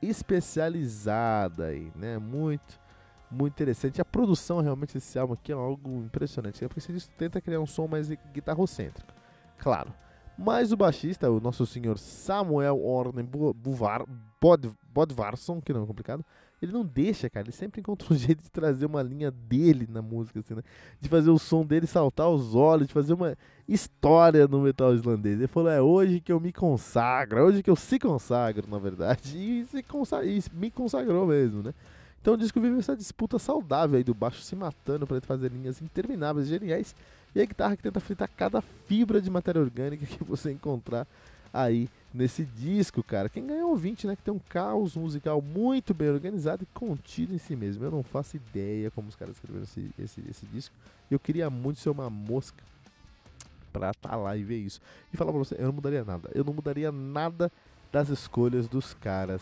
especializada 0.02 1.66
aí, 1.66 1.92
né? 1.96 2.18
Muito, 2.18 2.80
muito 3.30 3.54
interessante. 3.54 4.00
A 4.00 4.06
produção 4.06 4.62
realmente 4.62 4.94
desse 4.94 5.20
álbum 5.20 5.34
aqui 5.34 5.52
é 5.52 5.56
algo 5.56 6.02
impressionante. 6.02 6.64
É 6.64 6.68
porque 6.70 6.80
você 6.80 6.94
tenta 7.18 7.42
criar 7.42 7.60
um 7.60 7.68
som 7.68 7.88
mais 7.88 8.10
guitarrocêntrico. 8.10 9.12
Claro, 9.58 9.94
mas 10.42 10.72
o 10.72 10.78
baixista, 10.78 11.30
o 11.30 11.40
nosso 11.40 11.66
senhor 11.66 11.98
Samuel 11.98 12.84
Orne 12.84 13.24
Buvar, 13.24 14.06
Bod, 14.42 14.72
Bodvarsson, 14.94 15.62
que 15.62 15.72
não 15.72 15.84
é 15.84 15.86
complicado, 15.86 16.26
ele 16.62 16.72
não 16.72 16.86
deixa, 16.86 17.30
cara. 17.30 17.46
Ele 17.46 17.52
sempre 17.52 17.82
encontra 17.82 18.14
um 18.14 18.16
jeito 18.18 18.44
de 18.44 18.52
trazer 18.52 18.86
uma 18.86 19.02
linha 19.02 19.32
dele 19.32 19.88
na 19.90 20.02
música, 20.02 20.40
assim, 20.40 20.54
né? 20.54 20.62
De 21.00 21.10
fazer 21.10 21.32
o 21.32 21.40
som 21.40 21.66
dele 21.66 21.88
saltar 21.88 22.30
os 22.30 22.54
olhos, 22.54 22.88
de 22.88 22.94
fazer 22.94 23.14
uma 23.14 23.36
história 23.68 24.48
no 24.48 24.62
metal 24.62 24.94
islandês. 24.94 25.40
Ele 25.40 25.48
falou: 25.48 25.70
é 25.70 25.82
hoje 25.82 26.20
que 26.20 26.32
eu 26.32 26.40
me 26.40 26.54
consagro, 26.54 27.40
é 27.40 27.44
hoje 27.44 27.64
que 27.64 27.70
eu 27.70 27.76
se 27.76 27.98
consagro, 27.98 28.68
na 28.70 28.78
verdade. 28.78 29.38
E, 29.42 29.66
se 29.66 29.82
consagra, 29.82 30.28
e 30.28 30.42
me 30.54 30.70
consagrou 30.70 31.26
mesmo, 31.26 31.64
né? 31.64 31.74
Então 32.22 32.36
o 32.36 32.38
disco 32.38 32.62
vive 32.62 32.78
essa 32.78 32.96
disputa 32.96 33.40
saudável 33.40 33.98
aí 33.98 34.04
do 34.04 34.14
baixo 34.14 34.42
se 34.42 34.56
matando 34.56 35.08
para 35.08 35.20
fazer 35.22 35.52
linhas 35.52 35.82
intermináveis, 35.82 36.48
geniais 36.48 36.96
e 37.34 37.42
a 37.42 37.46
guitarra 37.46 37.76
que 37.76 37.84
tenta 37.84 38.00
fritar 38.00 38.30
cada 38.36 38.62
fibra 38.62 39.22
de 39.22 39.30
matéria 39.30 39.62
orgânica 39.62 40.06
que 40.08 40.24
você 40.24 40.52
encontrar 40.52 41.08
aí 41.54 41.90
nesse 42.14 42.44
disco, 42.44 43.04
cara. 43.04 43.30
Quem 43.30 43.46
ganhou 43.46 43.62
é 43.62 43.66
ouvinte, 43.66 44.06
né? 44.06 44.16
Que 44.16 44.24
tem 44.24 44.34
um 44.34 44.40
caos 44.40 44.96
musical 44.96 45.42
muito 45.42 45.94
bem 45.94 46.10
organizado 46.10 46.64
e 46.64 46.68
contido 46.78 47.34
em 47.34 47.38
si 47.38 47.56
mesmo. 47.56 47.84
Eu 47.84 47.92
não 47.92 48.04
faço 48.04 48.36
ideia 48.36 48.92
como 48.92 49.08
os 49.10 49.16
caras 49.16 49.36
escreveram 49.36 49.64
esse, 49.64 49.90
esse, 49.98 50.22
esse 50.30 50.46
disco. 50.48 50.76
Eu 51.10 51.20
queria 51.20 51.50
muito 51.50 51.80
ser 51.80 51.90
uma 51.90 52.10
mosca 52.10 52.64
pra 53.72 53.92
estar 53.92 54.10
tá 54.10 54.16
lá 54.16 54.36
e 54.36 54.44
ver 54.44 54.58
isso. 54.58 54.82
E 55.14 55.18
falar 55.18 55.32
pra 55.32 55.40
você, 55.40 55.56
eu 55.56 55.66
não 55.66 55.74
mudaria 55.74 56.04
nada. 56.04 56.30
Eu 56.34 56.44
não 56.44 56.54
mudaria 56.54 56.92
nada 56.92 57.52
das 57.92 58.10
escolhas 58.10 58.68
dos 58.68 58.94
caras 58.94 59.42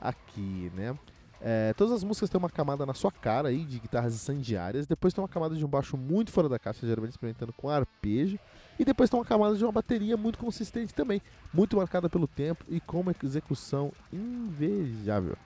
aqui, 0.00 0.70
né? 0.74 0.96
É, 1.42 1.72
todas 1.72 1.94
as 1.94 2.04
músicas 2.04 2.28
têm 2.28 2.38
uma 2.38 2.50
camada 2.50 2.84
na 2.84 2.92
sua 2.92 3.10
cara 3.10 3.48
aí 3.48 3.64
de 3.64 3.78
guitarras 3.78 4.14
incendiárias. 4.14 4.86
Depois 4.86 5.14
tem 5.14 5.22
uma 5.22 5.28
camada 5.28 5.54
de 5.54 5.64
um 5.64 5.68
baixo 5.68 5.96
muito 5.96 6.30
fora 6.30 6.48
da 6.48 6.58
caixa, 6.58 6.86
geralmente 6.86 7.12
experimentando 7.12 7.52
com 7.52 7.68
arpejo. 7.68 8.38
E 8.78 8.84
depois 8.84 9.08
tem 9.08 9.18
uma 9.18 9.24
camada 9.24 9.56
de 9.56 9.64
uma 9.64 9.72
bateria 9.72 10.16
muito 10.16 10.38
consistente 10.38 10.94
também, 10.94 11.20
muito 11.52 11.76
marcada 11.76 12.08
pelo 12.08 12.26
tempo 12.26 12.64
e 12.68 12.80
com 12.80 13.00
uma 13.00 13.14
execução 13.22 13.92
invejável. 14.12 15.36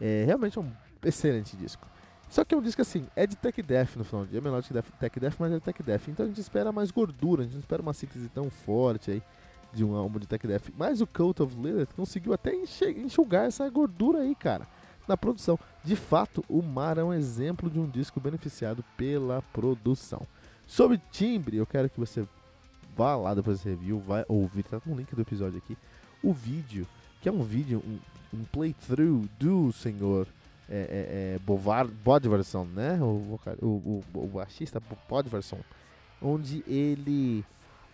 É 0.00 0.24
realmente 0.26 0.58
um 0.58 0.70
excelente 1.04 1.56
disco. 1.56 1.86
Só 2.28 2.44
que 2.44 2.54
é 2.54 2.58
um 2.58 2.62
disco 2.62 2.82
assim, 2.82 3.06
é 3.16 3.26
de 3.26 3.36
tech 3.36 3.62
death 3.62 3.96
no 3.96 4.04
final 4.04 4.24
do 4.24 4.30
dia, 4.30 4.38
é 4.38 4.42
menor 4.42 4.60
de 4.60 4.68
tech 4.68 5.18
death, 5.18 5.34
mas 5.38 5.50
é 5.50 5.54
de 5.54 5.60
tech 5.60 5.82
death. 5.82 6.08
Então 6.08 6.26
a 6.26 6.28
gente 6.28 6.40
espera 6.40 6.70
mais 6.70 6.90
gordura, 6.90 7.40
a 7.40 7.44
gente 7.44 7.54
não 7.54 7.60
espera 7.60 7.80
uma 7.80 7.94
síntese 7.94 8.28
tão 8.28 8.50
forte 8.50 9.10
aí 9.10 9.22
de 9.72 9.82
um 9.82 9.94
álbum 9.94 10.18
de 10.18 10.26
tech 10.26 10.46
death. 10.46 10.68
Mas 10.76 11.00
o 11.00 11.06
Cult 11.06 11.42
of 11.42 11.56
Lilith 11.56 11.94
conseguiu 11.96 12.34
até 12.34 12.54
enxugar 12.54 13.46
essa 13.46 13.68
gordura 13.70 14.20
aí, 14.20 14.34
cara 14.34 14.66
na 15.08 15.16
produção. 15.16 15.58
De 15.82 15.96
fato, 15.96 16.44
o 16.48 16.62
Mar 16.62 16.98
é 16.98 17.04
um 17.04 17.12
exemplo 17.12 17.70
de 17.70 17.78
um 17.78 17.88
disco 17.88 18.20
beneficiado 18.20 18.84
pela 18.96 19.42
produção. 19.52 20.22
Sobre 20.66 21.00
timbre, 21.10 21.56
eu 21.56 21.66
quero 21.66 21.88
que 21.88 21.98
você 21.98 22.26
vá 22.96 23.16
lá 23.16 23.34
depois 23.34 23.58
desse 23.58 23.70
review, 23.70 24.00
vai 24.00 24.24
ouvir, 24.28 24.64
tá 24.64 24.80
no 24.84 24.96
link 24.96 25.14
do 25.14 25.22
episódio 25.22 25.58
aqui, 25.58 25.76
o 26.22 26.32
vídeo, 26.32 26.86
que 27.22 27.28
é 27.28 27.32
um 27.32 27.42
vídeo, 27.42 27.82
um, 27.86 28.38
um 28.38 28.44
playthrough 28.44 29.28
do 29.38 29.72
senhor 29.72 30.26
é, 30.68 31.36
é, 31.36 31.36
é 31.36 31.88
Bodverson, 32.04 32.64
né? 32.64 32.98
O, 33.00 33.38
o, 33.62 33.66
o, 33.66 34.04
o 34.14 34.26
baixista 34.26 34.82
Bodverson, 35.08 35.60
onde 36.20 36.62
ele 36.66 37.44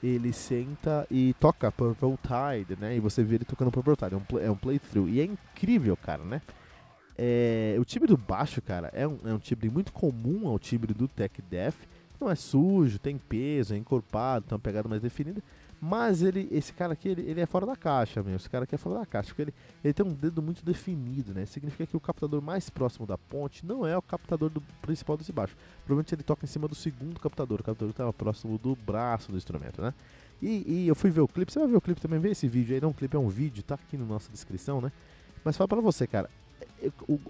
ele 0.03 0.33
senta 0.35 1.07
e 1.11 1.35
toca 1.41 1.73
Purple 1.73 2.19
Tide, 2.23 2.79
né? 2.79 2.97
E 2.97 3.01
você 3.01 3.23
vê 3.23 3.37
ele 3.37 3.45
tocando 3.45 3.71
Purple 3.71 3.97
Tide, 3.97 4.15
é 4.15 4.17
um, 4.17 4.21
play, 4.21 4.45
é 4.45 4.51
um 4.51 4.57
playthrough. 4.57 5.09
E 5.09 5.21
é 5.21 5.25
incrível, 5.25 5.97
cara, 5.97 6.23
né? 6.23 6.43
É, 7.17 7.77
o 7.79 7.85
timbre 7.85 8.09
do 8.09 8.17
baixo, 8.17 8.61
cara, 8.61 8.91
é 8.93 9.07
um, 9.07 9.19
é 9.25 9.33
um 9.33 9.39
timbre 9.39 9.71
muito 9.71 9.93
comum 9.93 10.49
ao 10.49 10.59
timbre 10.59 10.93
do 10.93 11.07
Tech 11.07 11.41
Death. 11.43 11.77
Não 12.21 12.31
é 12.31 12.35
sujo, 12.35 12.99
tem 12.99 13.19
peso, 13.19 13.75
é 13.75 13.77
encorpado, 13.77 14.47
tem 14.47 14.55
uma 14.55 14.61
pegada 14.61 14.89
mais 14.89 15.03
definida. 15.03 15.43
Mas 15.81 16.23
ele, 16.23 16.49
esse 16.51 16.73
cara 16.73 16.95
aqui, 16.95 17.09
ele, 17.09 17.23
ele 17.23 17.41
é 17.41 17.47
fora 17.47 17.67
da 17.67 17.77
caixa 17.77 18.23
mesmo. 18.23 18.37
Esse 18.37 18.49
cara 18.49 18.65
aqui 18.65 18.75
é 18.75 18.79
fora 18.79 19.01
da 19.01 19.07
caixa, 19.07 19.29
porque 19.29 19.43
ele, 19.43 19.55
ele 19.83 19.93
tem 19.93 20.07
um 20.07 20.15
dedo 20.15 20.41
muito 20.41 20.65
definido, 20.65 21.35
né? 21.35 21.45
Significa 21.45 21.87
que 21.87 21.97
o 21.97 22.01
captador 22.01 22.41
mais 22.41 22.71
próximo 22.71 23.07
da 23.07 23.19
ponte 23.19 23.67
não 23.67 23.87
é 23.87 23.97
o 23.97 24.01
captador 24.01 24.49
do 24.49 24.63
principal 24.81 25.17
desse 25.17 25.31
baixo. 25.31 25.55
Provavelmente 25.85 26.15
ele 26.15 26.23
toca 26.23 26.45
em 26.45 26.49
cima 26.49 26.67
do 26.67 26.75
segundo 26.75 27.21
captador, 27.21 27.61
o 27.61 27.63
captador 27.63 27.89
que 27.89 27.93
estava 27.93 28.13
próximo 28.13 28.57
do 28.57 28.75
braço 28.75 29.31
do 29.31 29.37
instrumento, 29.37 29.83
né? 29.83 29.93
E, 30.41 30.65
e, 30.67 30.89
eu 30.89 30.95
fui 30.95 31.11
ver 31.11 31.21
o 31.21 31.29
clipe, 31.29 31.53
você 31.53 31.59
vai 31.59 31.69
ver 31.69 31.77
o 31.77 31.81
clipe 31.81 32.01
também, 32.01 32.19
vê 32.19 32.31
esse 32.31 32.49
vídeo 32.49 32.75
aí, 32.75 32.81
não, 32.81 32.91
o 32.91 32.95
clipe 32.95 33.15
é 33.15 33.19
um 33.19 33.29
vídeo, 33.29 33.63
tá 33.63 33.75
aqui 33.75 33.97
na 33.97 34.05
nossa 34.05 34.31
descrição, 34.33 34.81
né? 34.81 34.91
Mas 35.45 35.57
fala 35.57 35.69
pra 35.69 35.81
você, 35.81 36.07
cara, 36.07 36.31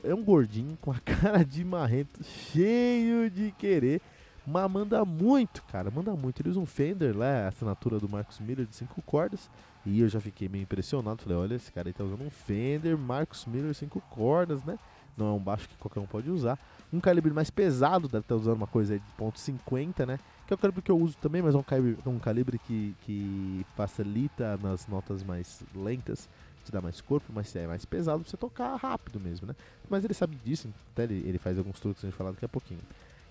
é, 0.02 0.14
um 0.14 0.22
gordinho 0.22 0.76
com 0.80 0.90
a 0.90 0.98
cara 1.04 1.44
de 1.44 1.64
marrento, 1.64 2.22
cheio 2.22 3.30
de 3.30 3.52
querer, 3.52 4.00
mas 4.46 4.70
manda 4.70 5.04
muito, 5.04 5.62
cara, 5.64 5.90
manda 5.90 6.14
muito. 6.14 6.40
Ele 6.42 6.50
usa 6.50 6.60
um 6.60 6.66
Fender 6.66 7.16
lá, 7.16 7.44
a 7.44 7.48
assinatura 7.48 7.98
do 7.98 8.08
Marcos 8.08 8.38
Miller 8.40 8.66
de 8.66 8.76
5 8.76 9.00
cordas, 9.02 9.50
e 9.87 10.00
eu 10.00 10.08
já 10.08 10.20
fiquei 10.20 10.48
meio 10.48 10.62
impressionado. 10.62 11.22
Falei, 11.22 11.38
olha, 11.38 11.54
esse 11.54 11.72
cara 11.72 11.88
aí 11.88 11.92
tá 11.92 12.04
usando 12.04 12.22
um 12.22 12.30
Fender 12.30 12.96
Marcos 12.96 13.46
Miller 13.46 13.74
5 13.74 14.00
cordas, 14.10 14.62
né? 14.64 14.78
Não 15.16 15.28
é 15.28 15.32
um 15.32 15.38
baixo 15.38 15.68
que 15.68 15.76
qualquer 15.76 16.00
um 16.00 16.06
pode 16.06 16.28
usar. 16.28 16.58
Um 16.92 17.00
calibre 17.00 17.32
mais 17.32 17.48
pesado, 17.48 18.08
deve 18.08 18.24
estar 18.24 18.34
usando 18.34 18.56
uma 18.56 18.66
coisa 18.66 18.98
de 18.98 19.04
ponto 19.16 19.38
.50, 19.38 20.04
né? 20.06 20.18
Que 20.46 20.52
é 20.52 20.56
o 20.56 20.58
calibre 20.58 20.82
que 20.82 20.90
eu 20.90 20.98
uso 20.98 21.16
também, 21.18 21.40
mas 21.40 21.54
é 21.54 21.58
um 21.58 21.62
calibre, 21.62 21.98
um 22.04 22.18
calibre 22.18 22.58
que, 22.58 22.94
que 23.02 23.64
facilita 23.76 24.58
nas 24.58 24.87
notas 24.88 25.22
mais 25.22 25.62
lentas 25.74 26.28
te 26.64 26.72
dá 26.72 26.81
mais 26.81 27.00
corpo, 27.00 27.33
mas 27.33 27.55
é 27.55 27.66
mais 27.66 27.85
pesado 27.85 28.20
pra 28.20 28.31
você 28.31 28.37
tocar 28.37 28.74
rápido 28.77 29.20
mesmo, 29.20 29.46
né? 29.46 29.55
Mas 29.88 30.05
ele 30.05 30.14
sabe 30.14 30.37
disso, 30.44 30.68
até 30.92 31.05
ele, 31.05 31.22
ele 31.27 31.38
faz 31.38 31.59
alguns 31.59 31.79
truques 31.79 32.00
que 32.00 32.07
a 32.07 32.11
gente 32.11 32.16
falar 32.16 32.31
daqui 32.33 32.44
a 32.44 32.48
pouquinho. 32.48 32.81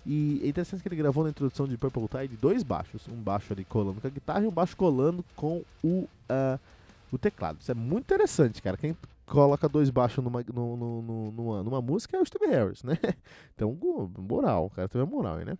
E 0.06 0.40
é 0.44 0.48
interessante 0.48 0.82
que 0.82 0.88
ele 0.88 0.96
gravou 0.96 1.24
na 1.24 1.30
introdução 1.30 1.66
de 1.66 1.76
Purple 1.78 2.08
Tide 2.08 2.36
dois 2.36 2.62
baixos, 2.62 3.08
um 3.08 3.16
baixo 3.16 3.52
ali 3.52 3.64
colando 3.64 4.00
com 4.00 4.06
a 4.06 4.10
guitarra 4.10 4.44
e 4.44 4.46
um 4.46 4.50
baixo 4.50 4.76
colando 4.76 5.24
com 5.34 5.62
o, 5.82 6.06
uh, 6.28 6.60
o 7.10 7.16
teclado. 7.16 7.58
Isso 7.60 7.70
é 7.70 7.74
muito 7.74 8.04
interessante, 8.04 8.60
cara. 8.60 8.76
Quem 8.76 8.94
coloca 9.26 9.68
dois 9.68 9.88
baixos 9.88 10.22
numa, 10.22 10.44
no, 10.52 10.76
no, 10.76 11.02
no, 11.02 11.30
numa, 11.32 11.62
numa 11.62 11.80
música 11.80 12.16
é 12.16 12.20
o 12.20 12.26
Steve 12.26 12.46
Harris, 12.46 12.82
né? 12.82 12.98
Então, 13.54 13.76
moral, 14.18 14.66
o 14.66 14.70
cara 14.70 14.88
teve 14.88 15.04
moral 15.04 15.36
aí, 15.36 15.44
né? 15.44 15.56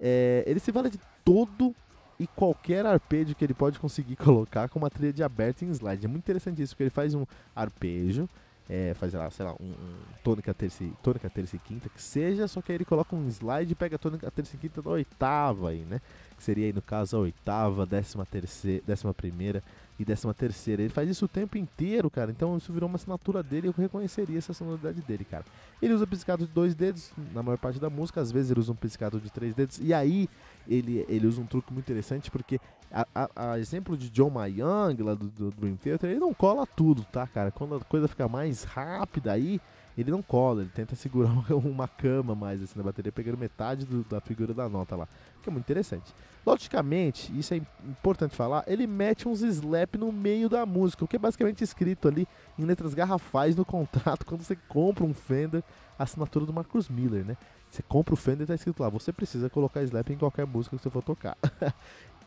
É, 0.00 0.44
ele 0.46 0.60
se 0.60 0.72
vale 0.72 0.88
de 0.88 0.98
todo 1.24 1.74
e 2.18 2.26
qualquer 2.26 2.86
arpejo 2.86 3.34
que 3.34 3.44
ele 3.44 3.54
pode 3.54 3.78
conseguir 3.78 4.16
colocar 4.16 4.68
com 4.68 4.78
uma 4.78 4.90
trilha 4.90 5.12
de 5.12 5.22
aberto 5.22 5.62
em 5.62 5.70
slide. 5.70 6.04
É 6.04 6.08
muito 6.08 6.24
interessante 6.24 6.62
isso, 6.62 6.74
porque 6.74 6.84
ele 6.84 6.90
faz 6.90 7.14
um 7.14 7.24
arpejo, 7.54 8.28
é, 8.68 8.94
faz 8.94 9.12
lá, 9.12 9.30
sei 9.30 9.44
lá, 9.44 9.52
um, 9.60 9.64
um 9.64 9.94
tônica, 10.22 10.52
terça, 10.54 10.84
tônica, 11.02 11.28
terça 11.28 11.56
e 11.56 11.58
quinta, 11.58 11.88
que 11.88 12.00
seja, 12.00 12.48
só 12.48 12.62
que 12.62 12.72
aí 12.72 12.76
ele 12.76 12.84
coloca 12.84 13.14
um 13.14 13.28
slide 13.28 13.72
e 13.72 13.74
pega 13.74 13.96
a 13.96 13.98
tônica, 13.98 14.30
terça 14.30 14.56
e 14.56 14.58
quinta 14.58 14.80
da 14.80 14.90
oitava 14.90 15.70
aí, 15.70 15.84
né? 15.84 16.00
Que 16.36 16.42
seria 16.42 16.66
aí 16.66 16.72
no 16.72 16.82
caso 16.82 17.16
a 17.16 17.20
oitava, 17.20 17.84
décima 17.84 18.24
terceira, 18.24 18.82
décima 18.86 19.12
primeira 19.12 19.62
e 19.98 20.04
décima 20.04 20.34
terceira. 20.34 20.82
Ele 20.82 20.92
faz 20.92 21.08
isso 21.08 21.24
o 21.24 21.28
tempo 21.28 21.56
inteiro, 21.56 22.10
cara. 22.10 22.30
Então 22.30 22.56
isso 22.56 22.72
virou 22.72 22.88
uma 22.88 22.96
assinatura 22.96 23.42
dele 23.42 23.68
eu 23.68 23.74
reconheceria 23.76 24.38
essa 24.38 24.52
sonoridade 24.52 25.00
dele, 25.02 25.24
cara. 25.24 25.44
Ele 25.80 25.92
usa 25.92 26.06
piscado 26.06 26.46
de 26.46 26.52
dois 26.52 26.74
dedos 26.74 27.12
na 27.32 27.42
maior 27.42 27.58
parte 27.58 27.78
da 27.78 27.88
música, 27.88 28.20
às 28.20 28.32
vezes 28.32 28.50
ele 28.50 28.60
usa 28.60 28.72
um 28.72 28.76
piscado 28.76 29.20
de 29.20 29.30
três 29.30 29.54
dedos. 29.54 29.78
E 29.80 29.94
aí 29.94 30.28
ele, 30.68 31.04
ele 31.08 31.26
usa 31.26 31.40
um 31.40 31.46
truque 31.46 31.72
muito 31.72 31.84
interessante, 31.84 32.30
porque 32.30 32.60
a, 32.90 33.06
a, 33.14 33.52
a 33.52 33.58
exemplo 33.58 33.96
de 33.96 34.10
John 34.10 34.30
Mayang, 34.30 35.02
lá 35.02 35.14
do, 35.14 35.26
do, 35.28 35.50
Dream 35.50 35.76
Theater, 35.76 36.10
ele 36.10 36.20
não 36.20 36.32
cola 36.34 36.66
tudo, 36.66 37.04
tá, 37.04 37.26
cara? 37.26 37.50
Quando 37.50 37.76
a 37.76 37.80
coisa 37.80 38.08
fica 38.08 38.28
mais 38.28 38.64
rápida 38.64 39.32
aí, 39.32 39.60
ele 39.96 40.10
não 40.10 40.22
cola, 40.22 40.62
ele 40.62 40.70
tenta 40.74 40.96
segurar 40.96 41.30
uma 41.54 41.86
cama 41.86 42.34
mais 42.34 42.62
assim 42.62 42.78
na 42.78 42.84
bateria, 42.84 43.12
pegando 43.12 43.38
metade 43.38 43.86
do, 43.86 44.02
da 44.04 44.20
figura 44.20 44.52
da 44.52 44.68
nota 44.68 44.96
lá, 44.96 45.08
que 45.42 45.48
é 45.48 45.52
muito 45.52 45.64
interessante. 45.64 46.12
Logicamente, 46.44 47.36
isso 47.38 47.54
é 47.54 47.58
importante 47.84 48.34
falar, 48.34 48.64
ele 48.66 48.86
mete 48.86 49.28
uns 49.28 49.40
slap 49.40 49.96
no 49.96 50.12
meio 50.12 50.48
da 50.48 50.66
música, 50.66 51.04
o 51.04 51.08
que 51.08 51.16
é 51.16 51.18
basicamente 51.18 51.62
escrito 51.62 52.08
ali 52.08 52.26
em 52.58 52.64
letras 52.64 52.92
garrafais 52.92 53.56
no 53.56 53.64
contrato 53.64 54.26
quando 54.26 54.42
você 54.42 54.56
compra 54.68 55.04
um 55.04 55.14
Fender, 55.14 55.62
assinatura 55.98 56.44
do 56.44 56.52
Marcus 56.52 56.88
Miller, 56.88 57.24
né? 57.24 57.36
Você 57.70 57.82
compra 57.82 58.14
o 58.14 58.16
Fender 58.16 58.42
e 58.42 58.46
tá 58.46 58.54
escrito 58.54 58.80
lá, 58.82 58.88
você 58.88 59.12
precisa 59.12 59.48
colocar 59.48 59.82
slap 59.82 60.10
em 60.10 60.18
qualquer 60.18 60.46
música 60.46 60.76
que 60.76 60.82
você 60.82 60.90
for 60.90 61.02
tocar. 61.02 61.36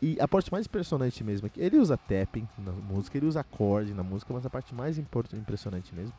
e 0.00 0.18
a 0.20 0.26
parte 0.26 0.50
mais 0.50 0.66
impressionante 0.66 1.22
mesmo 1.22 1.46
é 1.46 1.50
que 1.50 1.60
ele 1.60 1.78
usa 1.78 1.96
tapping 1.96 2.48
na 2.58 2.72
música, 2.72 3.16
ele 3.16 3.26
usa 3.26 3.40
acorde 3.40 3.94
na 3.94 4.02
música, 4.02 4.32
mas 4.32 4.44
a 4.44 4.50
parte 4.50 4.74
mais 4.74 4.98
impressionante 4.98 5.94
mesmo 5.94 6.14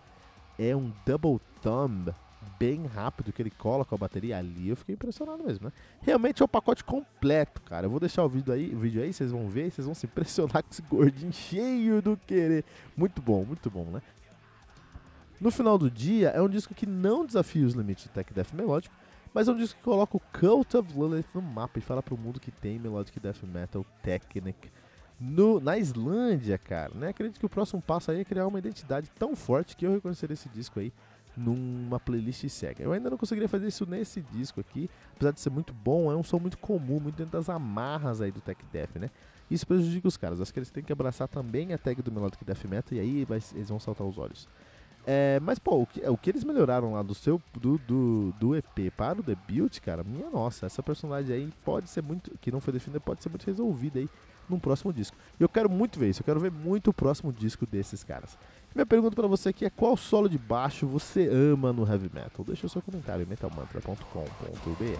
é 0.59 0.75
um 0.75 0.91
double 1.05 1.39
thumb 1.61 2.13
bem 2.59 2.85
rápido 2.85 3.31
que 3.31 3.41
ele 3.41 3.49
coloca 3.49 3.95
a 3.95 3.97
bateria 3.97 4.37
ali. 4.37 4.67
Eu 4.69 4.75
fiquei 4.75 4.93
impressionado 4.93 5.41
mesmo, 5.41 5.67
né? 5.67 5.73
Realmente 6.01 6.41
é 6.41 6.45
o 6.45 6.47
pacote 6.47 6.83
completo, 6.83 7.61
cara. 7.61 7.85
Eu 7.85 7.89
vou 7.89 7.99
deixar 7.99 8.23
o 8.25 8.29
vídeo 8.29 8.53
aí, 8.53 8.75
o 8.75 8.77
vídeo 8.77 9.01
aí, 9.01 9.13
vocês 9.13 9.31
vão 9.31 9.47
ver, 9.47 9.71
vocês 9.71 9.85
vão 9.85 9.95
se 9.95 10.05
impressionar 10.05 10.61
com 10.63 10.69
esse 10.69 10.81
gordinho 10.81 11.31
cheio 11.31 12.01
do 12.01 12.17
querer. 12.27 12.65
Muito 12.97 13.21
bom, 13.21 13.45
muito 13.45 13.69
bom, 13.71 13.85
né? 13.85 14.01
No 15.39 15.49
final 15.49 15.77
do 15.77 15.89
dia, 15.89 16.29
é 16.29 16.41
um 16.41 16.49
disco 16.49 16.73
que 16.73 16.85
não 16.85 17.25
desafia 17.25 17.65
os 17.65 17.73
limites 17.73 18.07
do 18.07 18.11
Tech 18.11 18.33
Death 18.33 18.51
Melódico, 18.51 18.93
mas 19.33 19.47
é 19.47 19.51
um 19.53 19.55
disco 19.55 19.77
que 19.77 19.83
coloca 19.85 20.17
o 20.17 20.19
Cult 20.19 20.75
of 20.75 20.93
Lilith 20.93 21.27
no 21.33 21.41
mapa 21.41 21.79
e 21.79 21.81
fala 21.81 22.03
pro 22.03 22.17
mundo 22.17 22.41
que 22.41 22.51
tem 22.51 22.77
Melodic 22.77 23.17
Death 23.21 23.43
Metal 23.43 23.85
Technic 24.03 24.69
no, 25.19 25.59
na 25.59 25.77
Islândia, 25.77 26.57
cara. 26.57 26.93
Né? 26.95 27.09
Acredito 27.09 27.39
que 27.39 27.45
o 27.45 27.49
próximo 27.49 27.81
passo 27.81 28.11
aí 28.11 28.21
é 28.21 28.23
criar 28.23 28.47
uma 28.47 28.59
identidade 28.59 29.09
tão 29.17 29.35
forte 29.35 29.75
que 29.75 29.85
eu 29.85 29.93
reconheceria 29.93 30.33
esse 30.33 30.47
disco 30.49 30.79
aí 30.79 30.93
numa 31.35 31.99
playlist 31.99 32.47
cega. 32.49 32.83
Eu 32.83 32.91
ainda 32.91 33.09
não 33.09 33.17
conseguiria 33.17 33.47
fazer 33.47 33.67
isso 33.67 33.85
nesse 33.85 34.21
disco 34.21 34.59
aqui, 34.59 34.89
apesar 35.15 35.31
de 35.31 35.39
ser 35.39 35.49
muito 35.49 35.73
bom, 35.73 36.11
é 36.11 36.15
um 36.15 36.23
som 36.23 36.39
muito 36.39 36.57
comum, 36.57 36.99
muito 36.99 37.15
dentro 37.15 37.31
das 37.31 37.49
amarras 37.49 38.19
aí 38.21 38.31
do 38.31 38.41
Tech 38.41 38.59
Death, 38.71 38.95
né? 38.95 39.09
Isso 39.49 39.65
prejudica 39.65 40.07
os 40.07 40.17
caras, 40.17 40.39
acho 40.39 40.53
que 40.53 40.59
eles 40.59 40.69
têm 40.69 40.83
que 40.83 40.93
abraçar 40.93 41.27
também 41.27 41.73
a 41.73 41.77
tag 41.77 42.01
do 42.01 42.11
Melodic 42.11 42.43
Death 42.45 42.65
Metal 42.65 42.97
e 42.97 42.99
aí 42.99 43.25
vai, 43.25 43.39
eles 43.55 43.69
vão 43.69 43.79
saltar 43.79 44.05
os 44.05 44.17
olhos. 44.17 44.47
É, 45.07 45.39
mas, 45.39 45.57
pô, 45.57 45.81
o 45.81 45.87
que, 45.87 46.07
o 46.07 46.17
que, 46.17 46.29
eles 46.29 46.43
melhoraram 46.43 46.93
lá 46.93 47.01
do 47.01 47.15
seu 47.15 47.41
do, 47.53 47.79
do, 47.79 48.31
do 48.39 48.55
EP 48.55 48.93
para 48.95 49.19
o 49.19 49.23
debut, 49.23 49.79
cara, 49.79 50.03
minha 50.03 50.29
nossa, 50.29 50.65
essa 50.65 50.83
personagem 50.83 51.35
aí 51.35 51.53
pode 51.63 51.89
ser 51.89 52.03
muito, 52.03 52.37
que 52.39 52.51
não 52.51 52.59
foi 52.59 52.73
definida, 52.73 52.99
pode 52.99 53.23
ser 53.23 53.29
muito 53.29 53.45
resolvida 53.45 53.97
aí 53.97 54.09
num 54.49 54.59
próximo 54.59 54.91
disco. 54.91 55.15
E 55.39 55.43
eu 55.43 55.49
quero 55.49 55.69
muito 55.69 55.99
ver 55.99 56.09
isso, 56.09 56.21
eu 56.21 56.25
quero 56.25 56.39
ver 56.39 56.51
muito 56.51 56.89
o 56.89 56.93
próximo 56.93 57.31
disco 57.31 57.65
desses 57.65 58.03
caras. 58.03 58.37
Minha 58.73 58.85
pergunta 58.85 59.15
para 59.15 59.27
você 59.27 59.49
aqui 59.49 59.65
é 59.65 59.69
qual 59.69 59.97
solo 59.97 60.29
de 60.29 60.37
baixo 60.37 60.85
você 60.85 61.27
ama 61.27 61.73
no 61.73 61.87
heavy 61.87 62.09
metal? 62.13 62.45
Deixa 62.45 62.67
o 62.67 62.69
seu 62.69 62.81
comentário 62.81 63.23
em 63.23 63.25
metalmantra.com.br. 63.25 64.99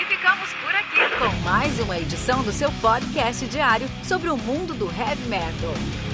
E 0.00 0.04
ficamos 0.06 0.52
por 0.54 0.74
aqui 0.74 1.18
com 1.18 1.44
mais 1.44 1.78
uma 1.78 1.98
edição 1.98 2.42
do 2.42 2.52
seu 2.52 2.72
podcast 2.80 3.46
diário 3.46 3.86
sobre 4.02 4.30
o 4.30 4.36
mundo 4.36 4.74
do 4.74 4.86
heavy 4.86 5.28
metal. 5.28 6.13